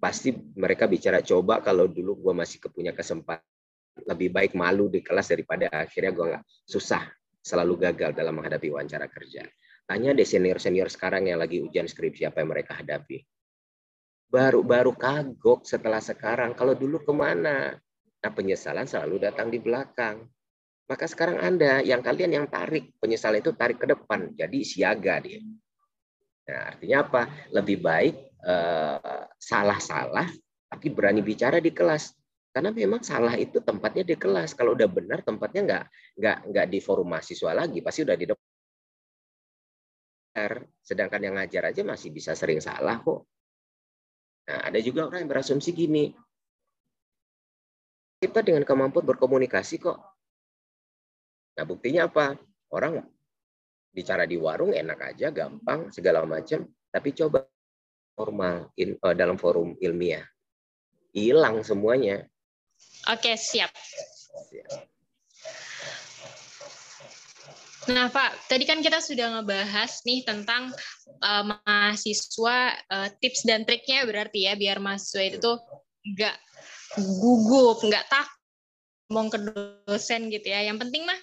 [0.00, 3.44] Pasti mereka bicara coba kalau dulu gue masih punya kesempatan
[4.08, 7.04] lebih baik malu di kelas daripada akhirnya gue nggak susah
[7.44, 9.44] selalu gagal dalam menghadapi wawancara kerja.
[9.84, 13.20] Tanya deh senior-senior sekarang yang lagi ujian skripsi apa yang mereka hadapi.
[14.32, 16.56] Baru-baru kagok setelah sekarang.
[16.56, 17.76] Kalau dulu ke mana?
[18.24, 20.24] Nah penyesalan selalu datang di belakang.
[20.84, 24.36] Maka sekarang Anda, yang kalian yang tarik, penyesalan itu tarik ke depan.
[24.36, 25.40] Jadi siaga dia.
[26.44, 27.22] Nah, artinya apa?
[27.56, 30.32] Lebih baik eh, salah-salah, eh,
[30.68, 32.12] tapi berani bicara di kelas.
[32.52, 34.52] Karena memang salah itu tempatnya di kelas.
[34.52, 35.84] Kalau udah benar tempatnya nggak
[36.20, 38.42] nggak nggak di forum mahasiswa lagi, pasti udah di depan.
[40.82, 43.22] sedangkan yang ngajar aja masih bisa sering salah kok.
[44.50, 46.10] Nah, ada juga orang yang berasumsi gini,
[48.18, 50.13] kita dengan kemampuan berkomunikasi kok.
[51.54, 52.34] Nah, buktinya apa?
[52.74, 52.98] Orang
[53.94, 57.46] bicara di warung enak aja, gampang, segala macam, tapi coba
[58.18, 60.26] formal in, uh, dalam forum ilmiah.
[61.14, 62.26] Hilang semuanya.
[63.06, 63.70] Oke, siap.
[67.84, 70.74] Nah, Pak, tadi kan kita sudah ngebahas nih tentang
[71.22, 72.58] uh, mahasiswa
[72.90, 75.62] uh, tips dan triknya berarti ya biar mahasiswa itu tuh
[76.02, 76.36] nggak
[76.98, 78.26] gugup, nggak tak
[79.08, 79.38] ngomong ke
[79.88, 80.64] dosen gitu ya.
[80.64, 81.18] Yang penting mah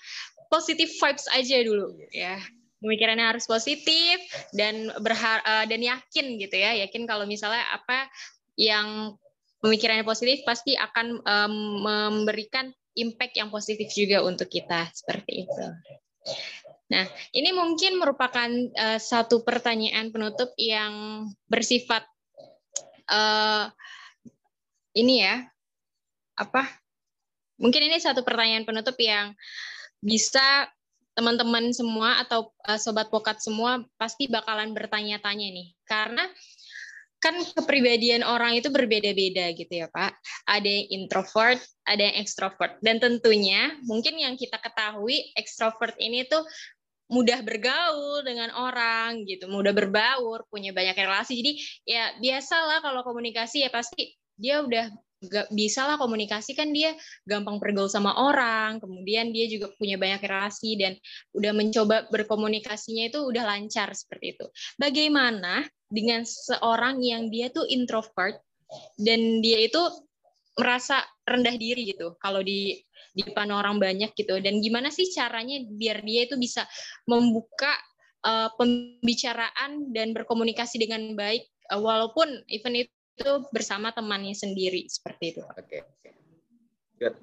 [0.51, 2.37] positif vibes aja dulu ya.
[2.81, 4.17] Pemikirannya harus positif
[4.57, 6.73] dan berhar uh, dan yakin gitu ya.
[6.81, 8.09] Yakin kalau misalnya apa
[8.57, 9.13] yang
[9.61, 15.65] pemikirannya positif pasti akan um, memberikan impact yang positif juga untuk kita seperti itu.
[16.91, 22.03] Nah, ini mungkin merupakan uh, satu pertanyaan penutup yang bersifat
[23.07, 23.71] uh,
[24.91, 25.47] ini ya,
[26.35, 26.80] apa?
[27.61, 29.37] Mungkin ini satu pertanyaan penutup yang
[30.01, 30.65] bisa
[31.13, 36.25] teman-teman semua atau uh, sobat pokat semua pasti bakalan bertanya-tanya nih, karena
[37.21, 40.17] kan kepribadian orang itu berbeda-beda gitu ya Pak.
[40.49, 42.81] Ada yang introvert, ada yang extrovert.
[42.81, 46.41] Dan tentunya mungkin yang kita ketahui extrovert ini tuh
[47.13, 51.37] mudah bergaul dengan orang gitu, mudah berbaur, punya banyak relasi.
[51.37, 51.51] Jadi
[51.85, 54.89] ya biasalah kalau komunikasi ya pasti dia udah
[55.21, 56.97] gak bisa lah komunikasi kan dia
[57.29, 60.97] gampang bergaul sama orang kemudian dia juga punya banyak relasi dan
[61.37, 64.45] udah mencoba berkomunikasinya itu udah lancar seperti itu.
[64.81, 68.41] Bagaimana dengan seorang yang dia tuh introvert
[68.97, 69.81] dan dia itu
[70.57, 75.59] merasa rendah diri gitu kalau di di depan orang banyak gitu dan gimana sih caranya
[75.67, 76.63] biar dia itu bisa
[77.07, 77.75] membuka
[78.23, 85.37] uh, pembicaraan dan berkomunikasi dengan baik uh, walaupun event itu itu bersama temannya sendiri seperti
[85.37, 85.41] itu.
[85.45, 85.85] Oke.
[86.01, 86.11] Okay.
[86.97, 87.15] Good.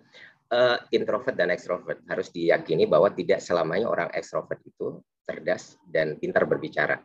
[0.48, 6.48] Uh, introvert dan extrovert harus diyakini bahwa tidak selamanya orang extrovert itu cerdas dan pintar
[6.48, 6.96] berbicara.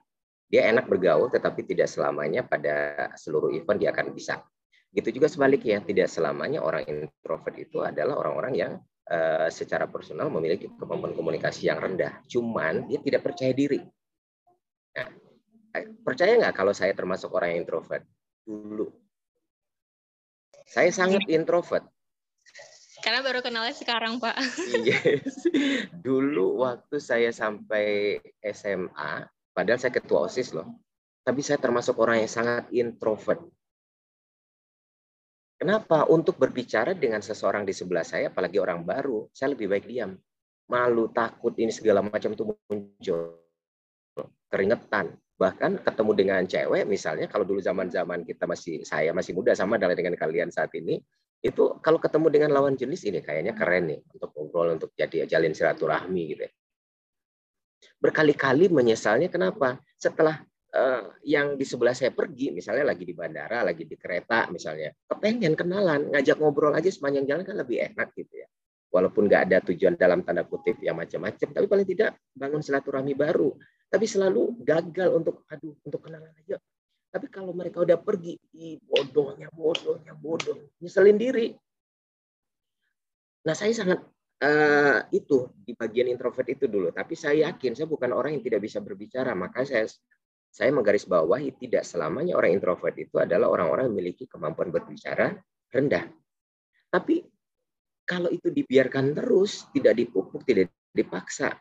[0.48, 4.40] Dia enak bergaul, tetapi tidak selamanya pada seluruh event dia akan bisa.
[4.94, 8.72] Gitu juga sebaliknya, tidak selamanya orang introvert itu adalah orang-orang yang
[9.10, 12.22] uh, secara personal memiliki kemampuan komunikasi yang rendah.
[12.30, 13.82] Cuman dia tidak percaya diri.
[14.94, 15.10] Nah,
[15.74, 18.06] eh, percaya nggak kalau saya termasuk orang introvert?
[18.44, 18.92] Dulu.
[20.68, 21.88] Saya sangat introvert.
[23.04, 24.36] Karena baru kenalnya sekarang, Pak.
[24.88, 25.44] Yes.
[26.00, 30.80] Dulu waktu saya sampai SMA, padahal saya ketua OSIS loh.
[31.24, 33.44] Tapi saya termasuk orang yang sangat introvert.
[35.60, 36.08] Kenapa?
[36.12, 40.16] Untuk berbicara dengan seseorang di sebelah saya, apalagi orang baru, saya lebih baik diam.
[40.68, 43.40] Malu, takut, ini segala macam itu muncul.
[44.52, 49.76] Keringetan bahkan ketemu dengan cewek misalnya kalau dulu zaman-zaman kita masih saya masih muda sama
[49.76, 51.04] dengan kalian saat ini
[51.44, 55.52] itu kalau ketemu dengan lawan jenis ini kayaknya keren nih untuk ngobrol untuk jadi jalin
[55.52, 56.52] silaturahmi gitu ya.
[58.00, 59.76] Berkali-kali menyesalnya kenapa?
[60.00, 60.40] Setelah
[60.72, 65.60] uh, yang di sebelah saya pergi, misalnya lagi di bandara, lagi di kereta misalnya, kepengen
[65.60, 68.48] kenalan, ngajak ngobrol aja sepanjang jalan kan lebih enak gitu ya.
[68.94, 73.50] Walaupun nggak ada tujuan dalam tanda kutip yang macam-macam, tapi paling tidak bangun silaturahmi baru.
[73.90, 76.62] Tapi selalu gagal untuk aduh untuk kenalan aja.
[77.10, 80.78] Tapi kalau mereka udah pergi ih, bodohnya bodohnya bodoh.
[80.78, 81.58] Nyeselin diri.
[83.50, 84.02] Nah saya sangat
[84.46, 86.94] uh, itu di bagian introvert itu dulu.
[86.94, 89.34] Tapi saya yakin saya bukan orang yang tidak bisa berbicara.
[89.34, 89.90] Maka saya
[90.54, 95.34] saya menggarisbawahi tidak selamanya orang introvert itu adalah orang-orang yang memiliki kemampuan berbicara
[95.74, 96.06] rendah.
[96.94, 97.26] Tapi
[98.04, 101.56] kalau itu dibiarkan terus tidak dipupuk tidak dipaksa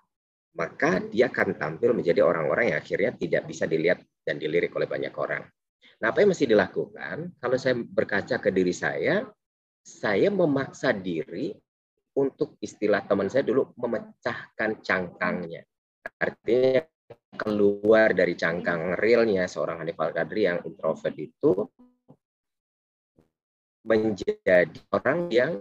[0.53, 5.14] maka dia akan tampil menjadi orang-orang yang akhirnya tidak bisa dilihat dan dilirik oleh banyak
[5.16, 5.43] orang.
[6.03, 7.41] Nah, apa yang mesti dilakukan?
[7.41, 9.25] Kalau saya berkaca ke diri saya,
[9.81, 11.57] saya memaksa diri
[12.12, 15.64] untuk istilah teman saya dulu memecahkan cangkangnya.
[16.21, 16.85] Artinya
[17.33, 21.64] keluar dari cangkang realnya seorang Hanif Al-Qadri yang introvert itu
[23.89, 25.53] menjadi orang yang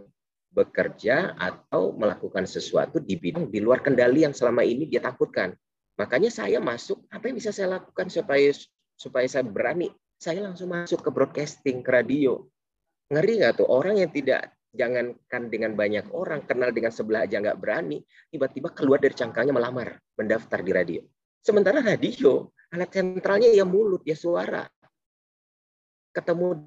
[0.51, 5.55] bekerja atau melakukan sesuatu di bidang di luar kendali yang selama ini dia takutkan.
[5.95, 8.51] Makanya saya masuk, apa yang bisa saya lakukan supaya
[8.99, 9.87] supaya saya berani?
[10.21, 12.45] Saya langsung masuk ke broadcasting, ke radio.
[13.09, 17.59] Ngeri nggak tuh orang yang tidak jangankan dengan banyak orang kenal dengan sebelah aja nggak
[17.59, 21.01] berani, tiba-tiba keluar dari cangkangnya melamar mendaftar di radio.
[21.41, 24.63] Sementara radio alat sentralnya ya mulut, ya suara
[26.11, 26.59] ketemu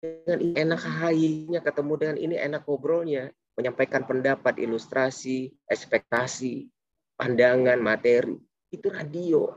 [0.00, 6.68] dengan ini enak hahinya, ketemu dengan ini enak ngobrolnya, menyampaikan pendapat, ilustrasi, ekspektasi,
[7.16, 8.36] pandangan, materi.
[8.72, 9.52] Itu radio.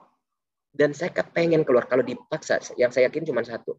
[0.70, 2.62] Dan saya kepengen keluar kalau dipaksa.
[2.80, 3.76] Yang saya yakin cuma satu.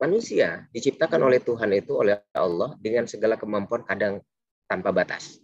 [0.00, 4.24] Manusia diciptakan oleh Tuhan itu oleh Allah dengan segala kemampuan kadang
[4.64, 5.38] tanpa batas.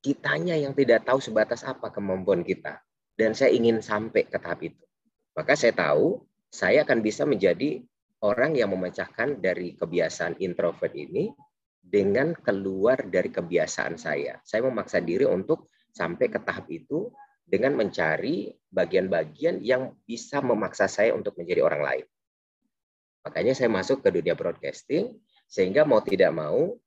[0.00, 2.80] Kitanya yang tidak tahu sebatas apa kemampuan kita.
[3.12, 4.80] Dan saya ingin sampai ke tahap itu.
[5.36, 7.84] Maka saya tahu saya akan bisa menjadi
[8.20, 11.32] orang yang memecahkan dari kebiasaan introvert ini
[11.80, 14.36] dengan keluar dari kebiasaan saya.
[14.44, 17.08] Saya memaksa diri untuk sampai ke tahap itu
[17.42, 22.06] dengan mencari bagian-bagian yang bisa memaksa saya untuk menjadi orang lain.
[23.26, 25.18] Makanya saya masuk ke dunia broadcasting,
[25.50, 26.78] sehingga mau tidak mau,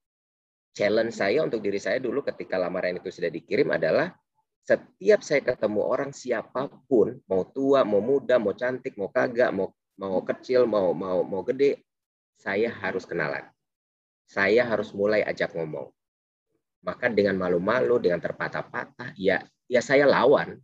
[0.74, 4.16] challenge saya untuk diri saya dulu ketika lamaran itu sudah dikirim adalah
[4.64, 9.76] setiap saya ketemu orang siapa pun, mau tua, mau muda, mau cantik, mau kagak, mau
[10.10, 11.80] mau kecil, mau mau mau gede,
[12.36, 13.47] saya harus kenalan.
[14.28, 15.88] Saya harus mulai ajak ngomong.
[16.84, 19.39] Maka dengan malu-malu, dengan terpatah-patah, ya
[19.72, 20.60] ya saya lawan.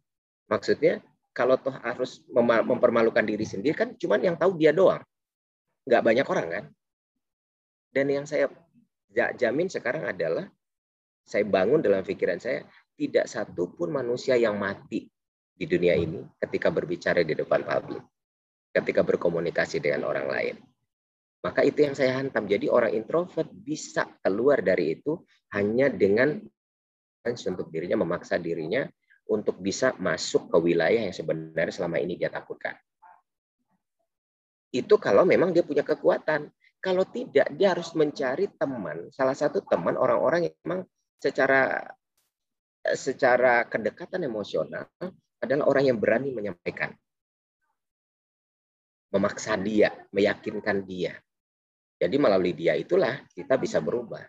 [0.51, 0.99] Maksudnya
[1.31, 2.19] kalau toh harus
[2.67, 4.99] mempermalukan diri sendiri kan cuman yang tahu dia doang
[5.87, 6.65] nggak banyak orang kan.
[7.89, 8.45] Dan yang saya
[9.09, 10.45] jamin sekarang adalah
[11.25, 12.61] saya bangun dalam pikiran saya
[12.93, 15.09] tidak satu pun manusia yang mati
[15.57, 18.03] di dunia ini ketika berbicara di depan publik,
[18.69, 20.55] ketika berkomunikasi dengan orang lain.
[21.39, 22.45] Maka itu yang saya hantam.
[22.45, 25.23] Jadi orang introvert bisa keluar dari itu
[25.55, 26.35] hanya dengan
[27.29, 28.87] untuk dirinya memaksa dirinya
[29.29, 32.73] untuk bisa masuk ke wilayah yang sebenarnya selama ini dia takutkan.
[34.73, 36.49] Itu kalau memang dia punya kekuatan.
[36.79, 39.11] Kalau tidak, dia harus mencari teman.
[39.11, 40.81] Salah satu teman orang-orang yang memang
[41.19, 41.83] secara
[42.95, 44.87] secara kedekatan emosional
[45.43, 46.95] adalah orang yang berani menyampaikan.
[49.09, 51.17] Memaksa dia, meyakinkan dia.
[51.99, 54.23] Jadi melalui dia itulah kita bisa berubah.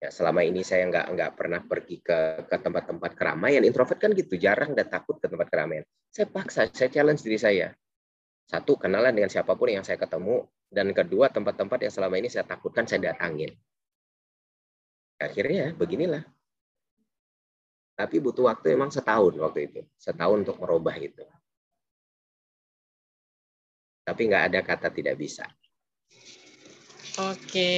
[0.00, 3.64] Ya, selama ini saya nggak nggak pernah pergi ke ke tempat-tempat keramaian.
[3.64, 5.84] Introvert kan gitu, jarang dan takut ke tempat keramaian.
[6.12, 7.68] Saya paksa, saya challenge diri saya.
[8.44, 10.44] Satu, kenalan dengan siapa pun yang saya ketemu.
[10.68, 13.56] Dan kedua, tempat-tempat yang selama ini saya takutkan saya datangin.
[15.16, 16.20] Akhirnya beginilah.
[17.94, 19.80] Tapi butuh waktu emang setahun waktu itu.
[19.96, 21.24] Setahun untuk merubah itu.
[24.04, 25.48] Tapi nggak ada kata tidak bisa.
[27.14, 27.72] Oke,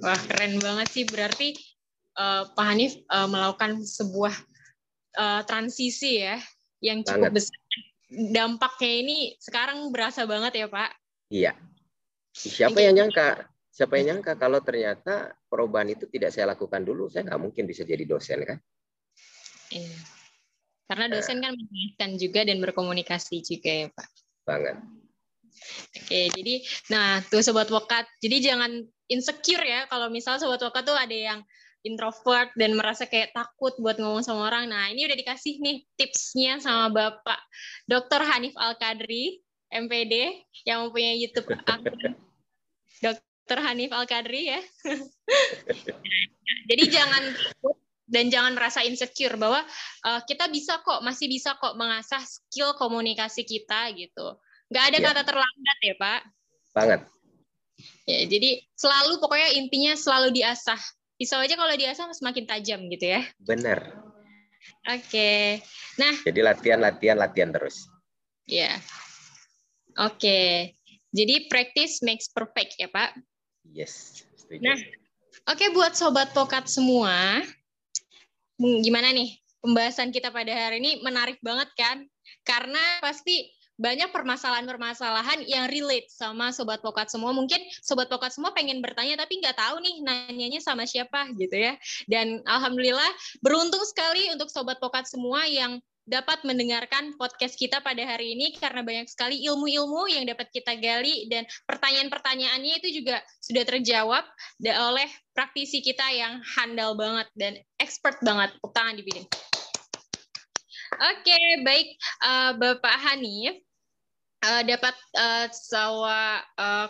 [0.00, 1.04] wah keren banget sih.
[1.06, 1.54] Berarti
[2.18, 4.34] uh, Pak Hanif uh, melakukan sebuah
[5.20, 6.40] uh, transisi ya,
[6.80, 7.46] yang cukup banget.
[7.46, 7.60] besar
[8.06, 10.90] dampaknya ini sekarang berasa banget ya Pak.
[11.30, 11.52] Iya.
[12.32, 13.50] Siapa yang nyangka?
[13.76, 17.84] Siapa yang nyangka kalau ternyata perubahan itu tidak saya lakukan dulu, saya nggak mungkin bisa
[17.84, 18.58] jadi dosen kan?
[19.68, 20.00] Iya.
[20.86, 24.08] Karena dosen kan menjelaskan juga dan berkomunikasi juga ya Pak.
[24.46, 24.76] Banget.
[25.96, 26.54] Oke, jadi
[26.92, 31.40] nah tuh sobat wokat, jadi jangan insecure ya kalau misal sobat wokat tuh ada yang
[31.86, 34.66] introvert dan merasa kayak takut buat ngomong sama orang.
[34.66, 37.38] Nah, ini udah dikasih nih tipsnya sama Bapak
[37.86, 38.26] Dr.
[38.26, 39.38] Hanif Al-Kadri,
[39.70, 41.94] MPD, yang mempunyai YouTube akun
[43.04, 43.58] Dr.
[43.62, 44.60] Hanif Al-Kadri ya.
[46.70, 49.62] Jadi jangan takut dan jangan merasa insecure bahwa
[50.06, 54.38] uh, kita bisa kok, masih bisa kok mengasah skill komunikasi kita gitu.
[54.70, 55.04] Nggak ada ya.
[55.10, 56.20] kata terlambat ya, Pak.
[56.74, 57.00] Banget.
[58.08, 60.80] Ya, jadi selalu pokoknya intinya selalu diasah
[61.16, 63.22] pisau aja kalau diasah semakin tajam gitu ya.
[63.42, 63.92] Benar.
[64.86, 65.08] Oke.
[65.10, 65.42] Okay.
[65.98, 66.14] Nah.
[66.22, 67.88] Jadi latihan, latihan, latihan terus.
[68.46, 68.78] Ya.
[69.98, 70.20] Oke.
[70.20, 70.50] Okay.
[71.16, 73.16] Jadi practice makes perfect ya Pak.
[73.72, 74.26] Yes.
[74.36, 74.60] Setuju.
[74.62, 74.78] Nah,
[75.48, 77.40] oke okay, buat sobat pokat semua,
[78.60, 82.04] gimana nih pembahasan kita pada hari ini menarik banget kan?
[82.44, 87.32] Karena pasti banyak permasalahan-permasalahan yang relate sama sobat pokat semua.
[87.36, 91.76] Mungkin sobat pokat semua pengen bertanya tapi nggak tahu nih nanyanya sama siapa gitu ya.
[92.08, 93.08] Dan alhamdulillah
[93.44, 98.86] beruntung sekali untuk sobat pokat semua yang dapat mendengarkan podcast kita pada hari ini karena
[98.86, 104.22] banyak sekali ilmu-ilmu yang dapat kita gali dan pertanyaan-pertanyaannya itu juga sudah terjawab
[104.62, 107.52] oleh praktisi kita yang handal banget dan
[107.82, 108.54] expert banget.
[108.54, 109.26] Tepuk tangan dibikin.
[110.96, 111.88] Oke, okay, baik
[112.22, 113.65] uh, Bapak Hanif
[114.44, 116.88] uh, dapat uh, sawa uh,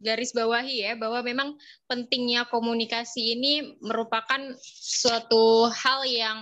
[0.00, 1.48] garis bawahi ya bahwa memang
[1.84, 6.38] pentingnya komunikasi ini merupakan suatu hal yang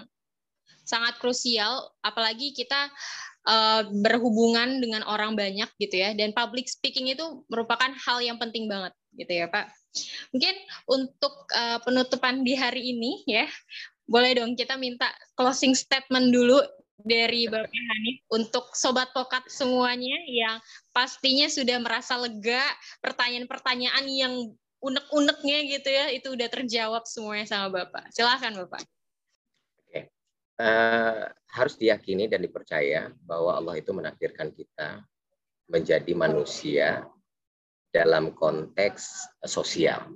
[0.87, 2.89] sangat krusial apalagi kita
[3.45, 8.71] uh, berhubungan dengan orang banyak gitu ya dan public speaking itu merupakan hal yang penting
[8.71, 9.69] banget gitu ya Pak.
[10.31, 10.55] Mungkin
[10.87, 13.45] untuk uh, penutupan di hari ini ya
[14.09, 16.63] boleh dong kita minta closing statement dulu
[16.99, 20.59] dari Bapak Hanif untuk sobat pokat semuanya yang
[20.91, 22.63] pastinya sudah merasa lega
[22.99, 24.35] pertanyaan-pertanyaan yang
[24.83, 28.11] unek-uneknya gitu ya itu udah terjawab semuanya sama Bapak.
[28.11, 28.83] Silahkan Bapak.
[29.87, 30.11] Oke.
[30.59, 35.03] uh, harus diyakini dan dipercaya bahwa Allah itu menakdirkan kita
[35.71, 37.07] menjadi manusia
[37.95, 40.13] dalam konteks sosial.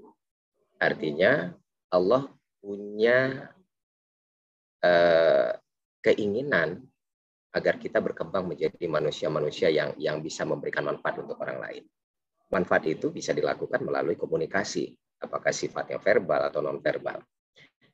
[0.82, 1.54] Artinya
[1.90, 2.26] Allah
[2.58, 3.50] punya
[4.82, 5.61] uh,
[6.02, 6.82] keinginan
[7.52, 11.84] agar kita berkembang menjadi manusia-manusia yang yang bisa memberikan manfaat untuk orang lain.
[12.52, 14.92] Manfaat itu bisa dilakukan melalui komunikasi,
[15.22, 17.22] apakah sifatnya verbal atau non verbal.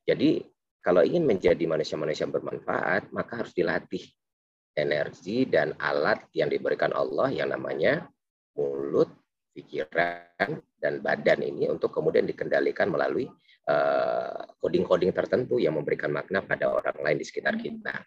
[0.02, 0.42] Jadi
[0.82, 4.02] kalau ingin menjadi manusia-manusia bermanfaat, maka harus dilatih
[4.78, 8.06] energi dan alat yang diberikan Allah yang namanya
[8.54, 9.11] mulut,
[9.52, 13.26] pikiran, dan badan ini untuk kemudian dikendalikan melalui
[14.58, 18.00] coding-coding uh, tertentu yang memberikan makna pada orang lain di sekitar kita.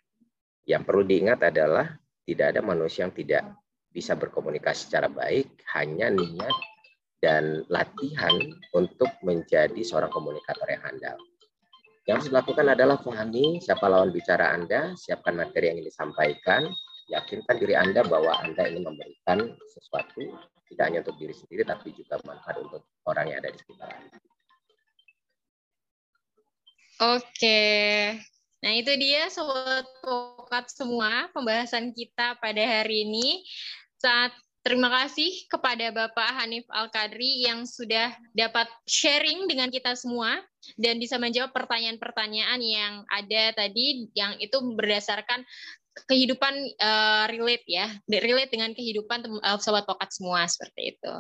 [0.66, 1.86] Yang perlu diingat adalah
[2.26, 3.44] tidak ada manusia yang tidak
[3.92, 6.56] bisa berkomunikasi secara baik, hanya niat
[7.22, 8.34] dan latihan
[8.74, 11.18] untuk menjadi seorang komunikator yang handal.
[12.10, 16.66] Yang harus dilakukan adalah pahami siapa lawan bicara Anda, siapkan materi yang ingin disampaikan,
[17.14, 20.34] yakinkan diri Anda bahwa Anda ingin memberikan sesuatu,
[20.66, 24.18] tidak hanya untuk diri sendiri, tapi juga manfaat untuk orang yang ada di sekitar Anda.
[27.02, 28.14] Oke,
[28.62, 33.42] Nah, itu dia sobat pokat semua pembahasan kita pada hari ini.
[33.98, 40.38] Saat Terima kasih kepada Bapak Hanif Al-Kadri yang sudah dapat sharing dengan kita semua
[40.78, 45.42] dan bisa menjawab pertanyaan-pertanyaan yang ada tadi yang itu berdasarkan
[46.06, 51.14] kehidupan uh, relate ya, relate dengan kehidupan uh, sobat pokat semua seperti itu.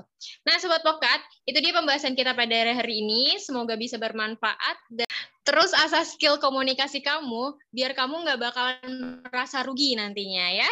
[0.45, 3.41] Nah, sobat pokat, itu dia pembahasan kita pada hari ini.
[3.41, 5.09] Semoga bisa bermanfaat dan
[5.41, 10.71] terus asah skill komunikasi kamu biar kamu nggak bakalan merasa rugi nantinya ya.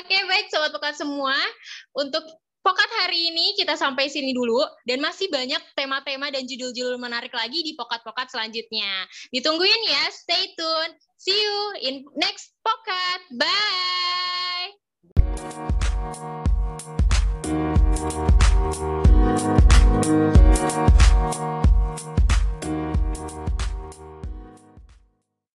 [0.00, 1.34] Oke baik sobat pokat semua
[1.94, 2.22] untuk
[2.64, 4.56] Pokat hari ini kita sampai sini dulu
[4.88, 9.04] dan masih banyak tema-tema dan judul-judul menarik lagi di pokat-pokat selanjutnya.
[9.36, 10.96] Ditungguin ya, stay tune.
[11.20, 13.20] See you in next pokat.
[13.36, 14.72] Bye.